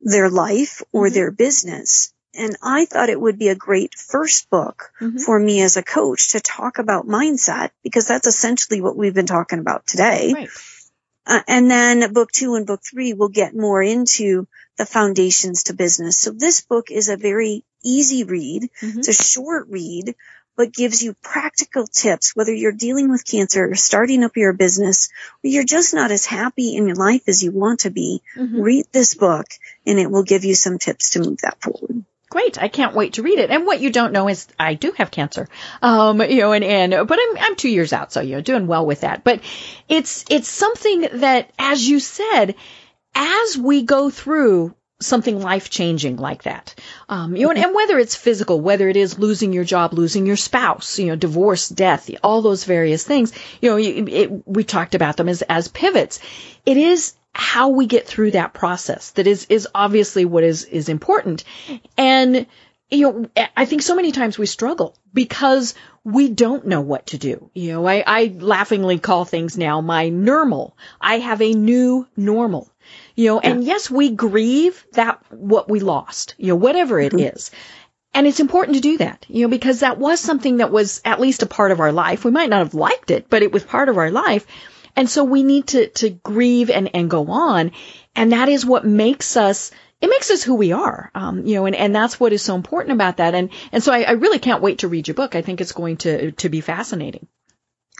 [0.00, 1.14] their life or mm-hmm.
[1.14, 2.12] their business.
[2.36, 5.18] And I thought it would be a great first book mm-hmm.
[5.18, 9.26] for me as a coach to talk about mindset because that's essentially what we've been
[9.26, 10.32] talking about today.
[10.34, 10.48] Right.
[11.26, 14.46] Uh, and then book two and book three will get more into
[14.76, 16.18] the foundations to business.
[16.18, 18.64] So this book is a very easy read.
[18.82, 18.98] Mm-hmm.
[18.98, 20.14] It's a short read,
[20.56, 25.10] but gives you practical tips, whether you're dealing with cancer or starting up your business,
[25.42, 28.22] or you're just not as happy in your life as you want to be.
[28.36, 28.60] Mm-hmm.
[28.60, 29.46] Read this book
[29.86, 32.04] and it will give you some tips to move that forward.
[32.30, 32.60] Great.
[32.60, 33.50] I can't wait to read it.
[33.50, 35.48] And what you don't know is I do have cancer.
[35.82, 38.12] Um, you know, and, and, but I'm, I'm two years out.
[38.12, 39.22] So, you know, doing well with that.
[39.22, 39.40] But
[39.88, 42.56] it's, it's something that, as you said,
[43.14, 46.74] as we go through something life changing like that.
[47.08, 50.26] Um, you know, and, and, whether it's physical, whether it is losing your job, losing
[50.26, 54.64] your spouse, you know, divorce, death, all those various things, you know, it, it, we
[54.64, 56.20] talked about them as, as pivots.
[56.64, 60.88] It is how we get through that process that is, is obviously what is, is
[60.88, 61.44] important.
[61.98, 62.46] And,
[62.90, 65.74] you know, I think so many times we struggle because
[66.04, 67.50] we don't know what to do.
[67.54, 70.76] You know, I, I laughingly call things now my normal.
[71.00, 72.70] I have a new normal.
[73.14, 77.36] You know, and yes, we grieve that what we lost, you know, whatever it mm-hmm.
[77.36, 77.50] is.
[78.12, 81.20] And it's important to do that, you know, because that was something that was at
[81.20, 82.24] least a part of our life.
[82.24, 84.46] We might not have liked it, but it was part of our life.
[84.94, 87.72] And so we need to, to grieve and, and go on.
[88.14, 91.10] And that is what makes us, it makes us who we are.
[91.14, 93.34] Um, you know, and, and that's what is so important about that.
[93.34, 95.34] And, and so I, I really can't wait to read your book.
[95.34, 97.26] I think it's going to, to be fascinating.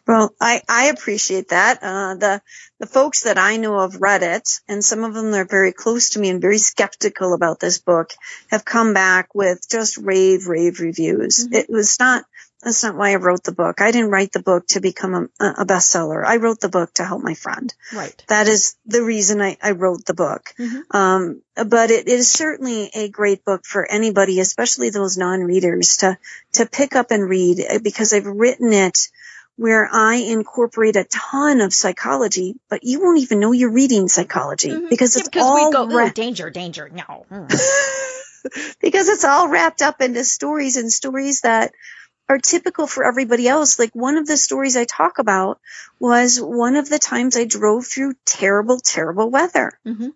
[0.07, 1.79] Well, I, I appreciate that.
[1.83, 2.43] Uh, the,
[2.79, 6.11] the folks that I know of read it, and some of them are very close
[6.11, 8.11] to me and very skeptical about this book,
[8.51, 11.45] have come back with just rave, rave reviews.
[11.45, 11.55] Mm-hmm.
[11.55, 12.25] It was not,
[12.63, 13.81] that's not why I wrote the book.
[13.81, 16.23] I didn't write the book to become a, a bestseller.
[16.23, 17.73] I wrote the book to help my friend.
[17.95, 18.23] Right.
[18.29, 20.55] That is the reason I, I wrote the book.
[20.59, 20.97] Mm-hmm.
[20.97, 26.19] Um, but it, it is certainly a great book for anybody, especially those non-readers to,
[26.53, 28.99] to pick up and read because I've written it
[29.57, 34.71] where I incorporate a ton of psychology, but you won't even know you're reading psychology
[34.71, 34.89] mm-hmm.
[34.89, 37.27] because it's yeah, because all we go, ra- danger, danger, no.
[37.31, 38.75] Mm.
[38.81, 41.73] because it's all wrapped up into stories and stories that
[42.29, 43.79] are typical for everybody else.
[43.79, 45.61] Like one of the stories I talk about
[46.01, 49.73] was one of the times I drove through terrible, terrible weather.
[49.87, 50.09] Mm-hmm.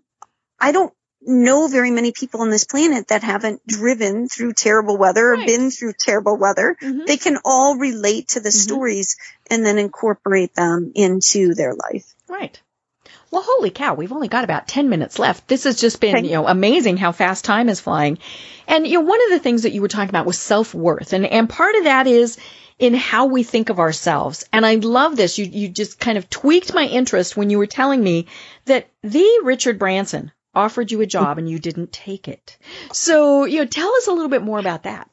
[0.58, 0.92] I don't
[1.28, 5.46] know very many people on this planet that haven't driven through terrible weather or Right.
[5.46, 6.76] been through terrible weather.
[6.82, 7.06] Mhm.
[7.06, 8.52] They can all relate to the Mhm.
[8.62, 9.16] stories
[9.50, 12.14] and then incorporate them into their life.
[12.28, 12.58] Right.
[13.30, 15.48] Well, holy cow, we've only got about 10 minutes left.
[15.48, 18.18] This has just been, you know, amazing how fast time is flying.
[18.66, 21.12] And, you know, one of the things that you were talking about was self-worth.
[21.12, 22.38] And, and part of that is
[22.78, 24.44] in how we think of ourselves.
[24.52, 25.36] And I love this.
[25.36, 28.26] You, you just kind of tweaked my interest when you were telling me
[28.66, 32.58] that the Richard Branson offered you a job and you didn't take it.
[32.92, 35.08] So, you know, tell us a little bit more about that.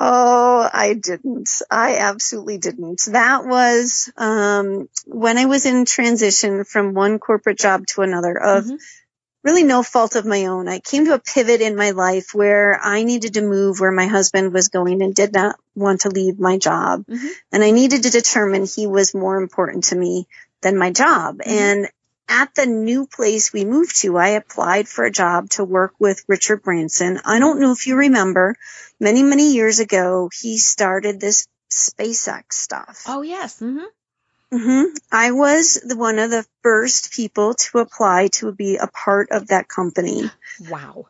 [0.00, 1.50] Oh, I didn't.
[1.70, 3.02] I absolutely didn't.
[3.08, 8.64] That was um, when I was in transition from one corporate job to another of
[8.66, 8.78] Mhm.
[9.42, 10.68] really no fault of my own.
[10.68, 14.06] I came to a pivot in my life where I needed to move where my
[14.06, 17.04] husband was going and did not want to leave my job.
[17.08, 17.30] Mhm.
[17.50, 20.28] And I needed to determine he was more important to me
[20.60, 21.40] than my job.
[21.44, 21.88] And
[22.28, 26.24] at the new place we moved to, I applied for a job to work with
[26.28, 27.20] Richard Branson.
[27.24, 28.54] I don't know if you remember,
[29.00, 33.04] many, many years ago, he started this SpaceX stuff.
[33.06, 33.58] Oh, yes.
[33.58, 33.78] hmm
[34.50, 39.30] hmm I was the one of the first people to apply to be a part
[39.30, 40.30] of that company.
[40.70, 41.06] Wow.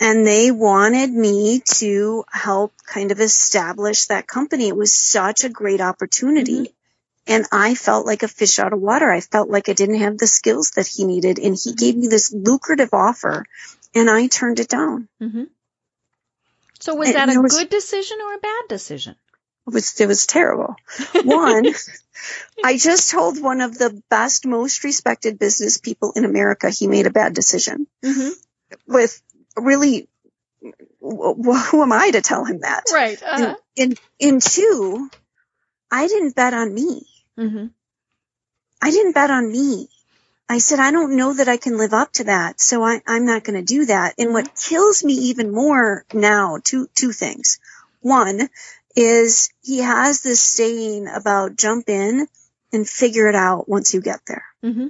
[0.00, 4.68] And they wanted me to help kind of establish that company.
[4.68, 6.72] It was such a great opportunity.
[7.28, 9.10] And I felt like a fish out of water.
[9.10, 11.38] I felt like I didn't have the skills that he needed.
[11.38, 13.44] And he gave me this lucrative offer
[13.94, 15.08] and I turned it down.
[15.20, 15.44] hmm
[16.80, 19.14] So was And that a was- good decision or a bad decision?
[19.66, 20.76] It was, it was terrible.
[21.24, 21.66] One,
[22.64, 27.06] I just told one of the best, most respected business people in America he made
[27.06, 27.86] a bad decision.
[28.02, 28.30] hmm
[28.86, 29.20] with
[29.56, 30.08] really
[31.00, 32.84] who am I to tell him that?
[32.92, 33.22] Right.
[33.22, 33.54] Uh-huh.
[33.76, 35.08] In in two,
[35.90, 37.06] I didn't bet on me.
[37.38, 37.66] Hmm
[38.80, 39.88] I didn't bet on me.
[40.48, 43.26] I said I don't know that I can live up to that, so I, I'm
[43.26, 44.14] not going to do that.
[44.18, 47.58] And what kills me even more now, two two things.
[48.00, 48.48] One
[48.96, 52.26] is he has this saying about jump in
[52.72, 54.44] and figure it out once you get there.
[54.62, 54.88] hmm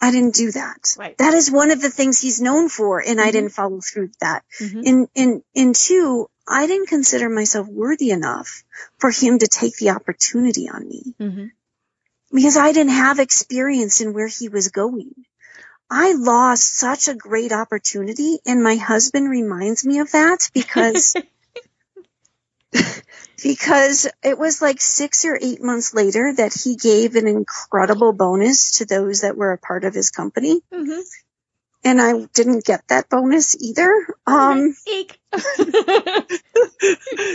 [0.00, 0.94] I didn't do that.
[0.98, 1.16] Right.
[1.18, 3.32] That is one of the things he's known for, and I Mhm.
[3.32, 4.44] didn't follow through that.
[4.58, 8.62] hmm in in in two i didn't consider myself worthy enough
[9.00, 11.46] for him to take the opportunity on me hmm
[12.36, 15.12] because i didn't have experience in where he was going.
[15.88, 21.14] I lost such a great opportunity and my husband reminds me of that because
[23.42, 28.78] because it was like six or eight months later that he gave an incredible bonus
[28.78, 30.60] to those that were a part of his company.
[30.72, 31.00] Hmm
[31.84, 33.90] and i didn't get that bonus either
[34.26, 34.74] um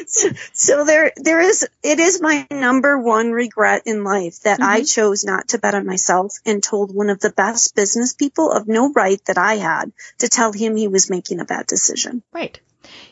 [0.07, 4.81] so, so there there is it is my number one regret in life that I
[4.81, 4.93] Mhm.
[4.93, 8.67] chose not to bet on myself and told one of the best business people of
[8.67, 12.23] no right that I had to tell him he was making a bad decision.
[12.33, 12.59] Right.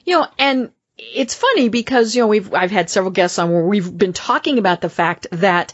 [0.06, 3.66] You know, and it's funny because, you know, we've, I've had several guests on where
[3.66, 5.74] we've been talking about the fact that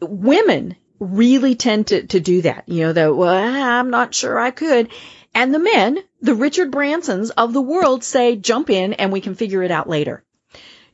[0.00, 2.64] women really tend to, to do that.
[2.66, 4.90] You know, the, well, I'm not sure I could.
[5.34, 9.34] And the men, the Richard Bransons of the world say, jump in and we can
[9.34, 10.22] figure it out later.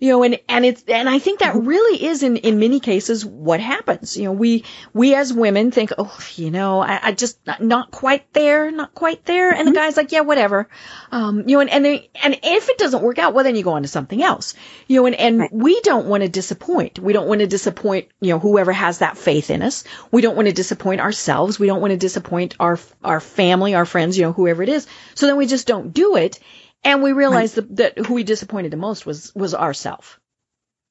[0.00, 3.24] You know, and, and it's, and I think that really is in, in many cases
[3.24, 4.16] what happens.
[4.16, 7.90] You know, we, we as women think, oh, you know, I, I just not, not
[7.90, 9.52] quite there, not quite there.
[9.52, 10.70] And the guy's like, yeah, whatever.
[11.12, 13.62] Um, you know, and, and they, and if it doesn't work out, well, then you
[13.62, 14.54] go on to something else.
[14.88, 15.52] You know, and, and Right.
[15.52, 16.98] we don't want to disappoint.
[16.98, 19.84] We don't want to disappoint, you know, whoever has that faith in us.
[20.10, 21.58] We don't want to disappoint ourselves.
[21.58, 24.86] We don't want to disappoint our, our family, our friends, you know, whoever it is.
[25.14, 26.40] So then we just don't do it.
[26.82, 30.18] And we realize that, that who we disappointed the most was, was ourself.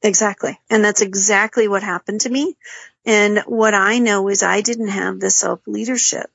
[0.01, 0.59] Exactly.
[0.69, 2.55] And that's exactly what happened to me.
[3.05, 6.29] And what I know is I didn't have the self leadership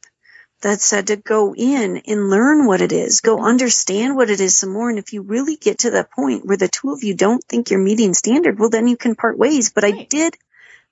[0.60, 4.56] that said to go in and learn what it is, go understand what it is
[4.56, 4.88] some more.
[4.88, 7.70] And if you really get to the point where the two of you don't think
[7.70, 9.70] you're meeting standard, well, then you can part ways.
[9.72, 10.36] But I did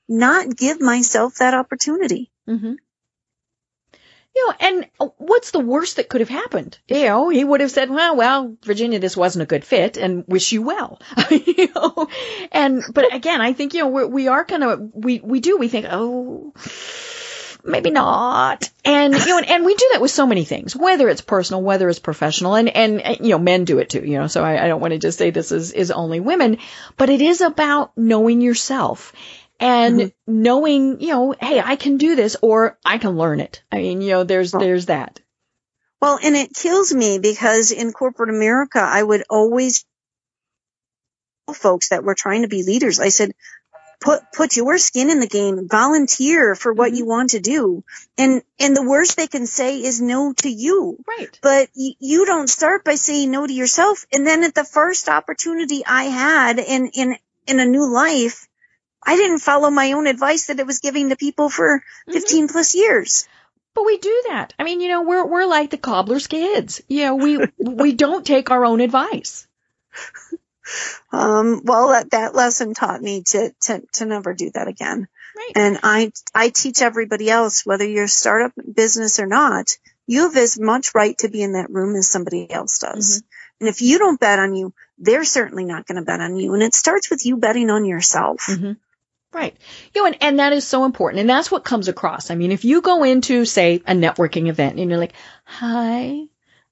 [0.09, 2.31] not give myself that opportunity.
[2.49, 2.75] Mm-hmm.
[4.35, 6.79] You know, and uh, what's the worst that could have happened?
[6.89, 10.25] You know, he would have said, well, well, Virginia, this wasn't a good fit and
[10.27, 11.01] wish you well.
[11.31, 12.09] you know,
[12.51, 15.59] and, but again, I think, you know, we're, we are kind of, we, we do,
[15.59, 16.55] we think, oh,
[17.65, 18.71] maybe not.
[18.85, 21.63] And, you know, and, and we do that with so many things, whether it's personal,
[21.63, 24.65] whether it's professional, and, and, you know, men do it too, you know, so I,
[24.65, 26.59] I don't want to just say this is, is only women,
[26.97, 29.13] but it is about knowing yourself
[29.63, 30.13] and Mhm.
[30.27, 33.63] knowing, you know, hey, I can do this or I can learn it.
[33.71, 35.21] I mean, you know, there's, Well- there's that.
[36.01, 39.85] Well, and it kills me because in corporate America, I would always
[41.47, 42.99] tell folks that were trying to be leaders.
[42.99, 43.35] I said,
[44.01, 46.97] put put your skin in the game volunteer for what mm-hmm.
[46.97, 47.85] you want to do
[48.19, 52.27] and and the worst they can say is no to you right but y- you
[52.27, 56.59] don't start by saying no to yourself and then at the first opportunity i had
[56.59, 58.49] in in in a new life
[59.05, 62.13] i didn't follow my own advice that it was giving to people for mm-hmm.
[62.13, 63.29] 15 plus years
[63.75, 64.53] but we do that.
[64.59, 66.83] I mean, you know, we're we're like the cobbler's kids.
[66.89, 69.47] You know, we we don't take our own advice.
[71.13, 75.09] Um, well, that, that lesson taught me to, to, to never do that again.
[75.37, 75.53] Right.
[75.57, 79.77] And I, I teach everybody else, whether you're a startup business or not,
[80.07, 83.19] you have as much right to be in that room as somebody else does.
[83.19, 83.27] Mm-hmm.
[83.61, 86.55] And if you don't bet on you, they're certainly not going to bet on you.
[86.55, 88.47] And it starts with you betting on yourself.
[88.47, 88.73] Mm-hmm.
[89.33, 89.57] Right.
[89.95, 91.21] You know, and, and that is so important.
[91.21, 92.31] And that's what comes across.
[92.31, 95.15] I mean, if you go into, say, a networking event and you're like,
[95.45, 96.27] hi,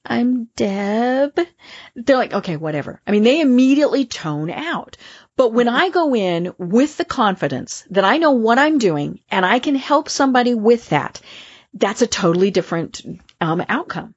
[0.04, 1.38] I'm Deb.
[1.94, 3.00] They're like, okay, whatever.
[3.06, 4.98] I mean, they immediately tone out.
[5.36, 9.46] But when I go in with the confidence that I know what I'm doing and
[9.46, 11.20] I can help somebody with that,
[11.72, 13.00] that's a totally different
[13.40, 14.14] um, outcome.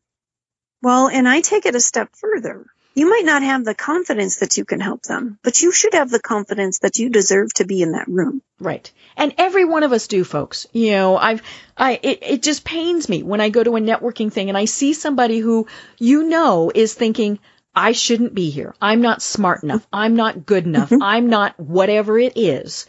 [0.81, 2.65] Well, and I take it a step further
[2.95, 6.09] you might not have the confidence that you can help them, but you should have
[6.09, 8.41] the confidence that you deserve to be in that room.
[8.59, 8.91] Right.
[9.17, 10.67] And every one of us do, folks.
[10.73, 11.41] You know, I've,
[11.75, 14.65] I, it, it just pains me when I go to a networking thing and I
[14.65, 15.67] see somebody who
[15.97, 17.39] you know is thinking,
[17.75, 18.75] I shouldn't be here.
[18.79, 19.87] I'm not smart enough.
[19.91, 20.91] I'm not good enough.
[20.91, 21.01] Mm-hmm.
[21.01, 22.85] I'm not whatever it is.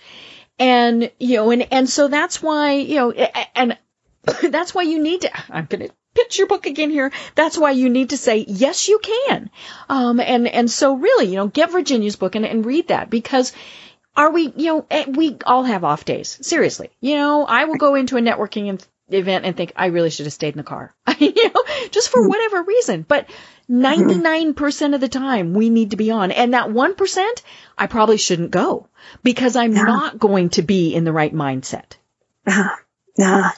[0.59, 3.79] And, you know, and, and so that's why, you know, and
[4.51, 7.13] that's why you need to, I'm going to pitch your book again here.
[7.35, 9.51] That's why you need to say, yes, you can.
[9.89, 13.53] Um, and, and so really, you know, get Virginia's book and, and read that because
[14.17, 16.39] are we, you know, eh, we all have off days.
[16.41, 16.91] Seriously.
[17.01, 20.33] You know, I will go into a networking event and think I really should have
[20.33, 23.05] stayed in the car, you know, just for whatever reason.
[23.07, 23.29] But
[23.71, 26.31] 99% of the time we need to be on.
[26.31, 27.43] And that 1%,
[27.79, 28.89] I probably shouldn't go
[29.23, 29.83] because I'm yeah.
[29.83, 31.97] not going to be in the right mindset.
[32.47, 32.77] Yeah.
[33.17, 33.51] Yeah.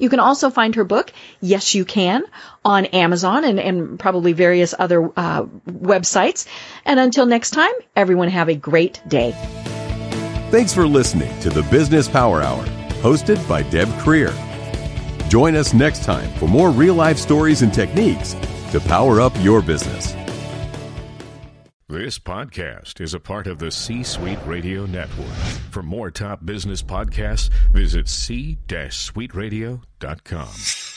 [0.00, 1.12] You can also find her book,
[1.42, 2.22] Yes You Can,
[2.64, 6.46] on Amazon and, and probably various other uh, websites.
[6.86, 9.32] And until next time, everyone have a great day.
[10.50, 12.64] Thanks for listening to the Business Power Hour,
[13.02, 14.34] hosted by Deb Krier.
[15.28, 18.34] Join us next time for more real life stories and techniques
[18.70, 20.14] to power up your business.
[21.88, 25.30] This podcast is a part of the C Suite Radio Network.
[25.70, 30.95] For more top business podcasts, visit c-suiteradio.com.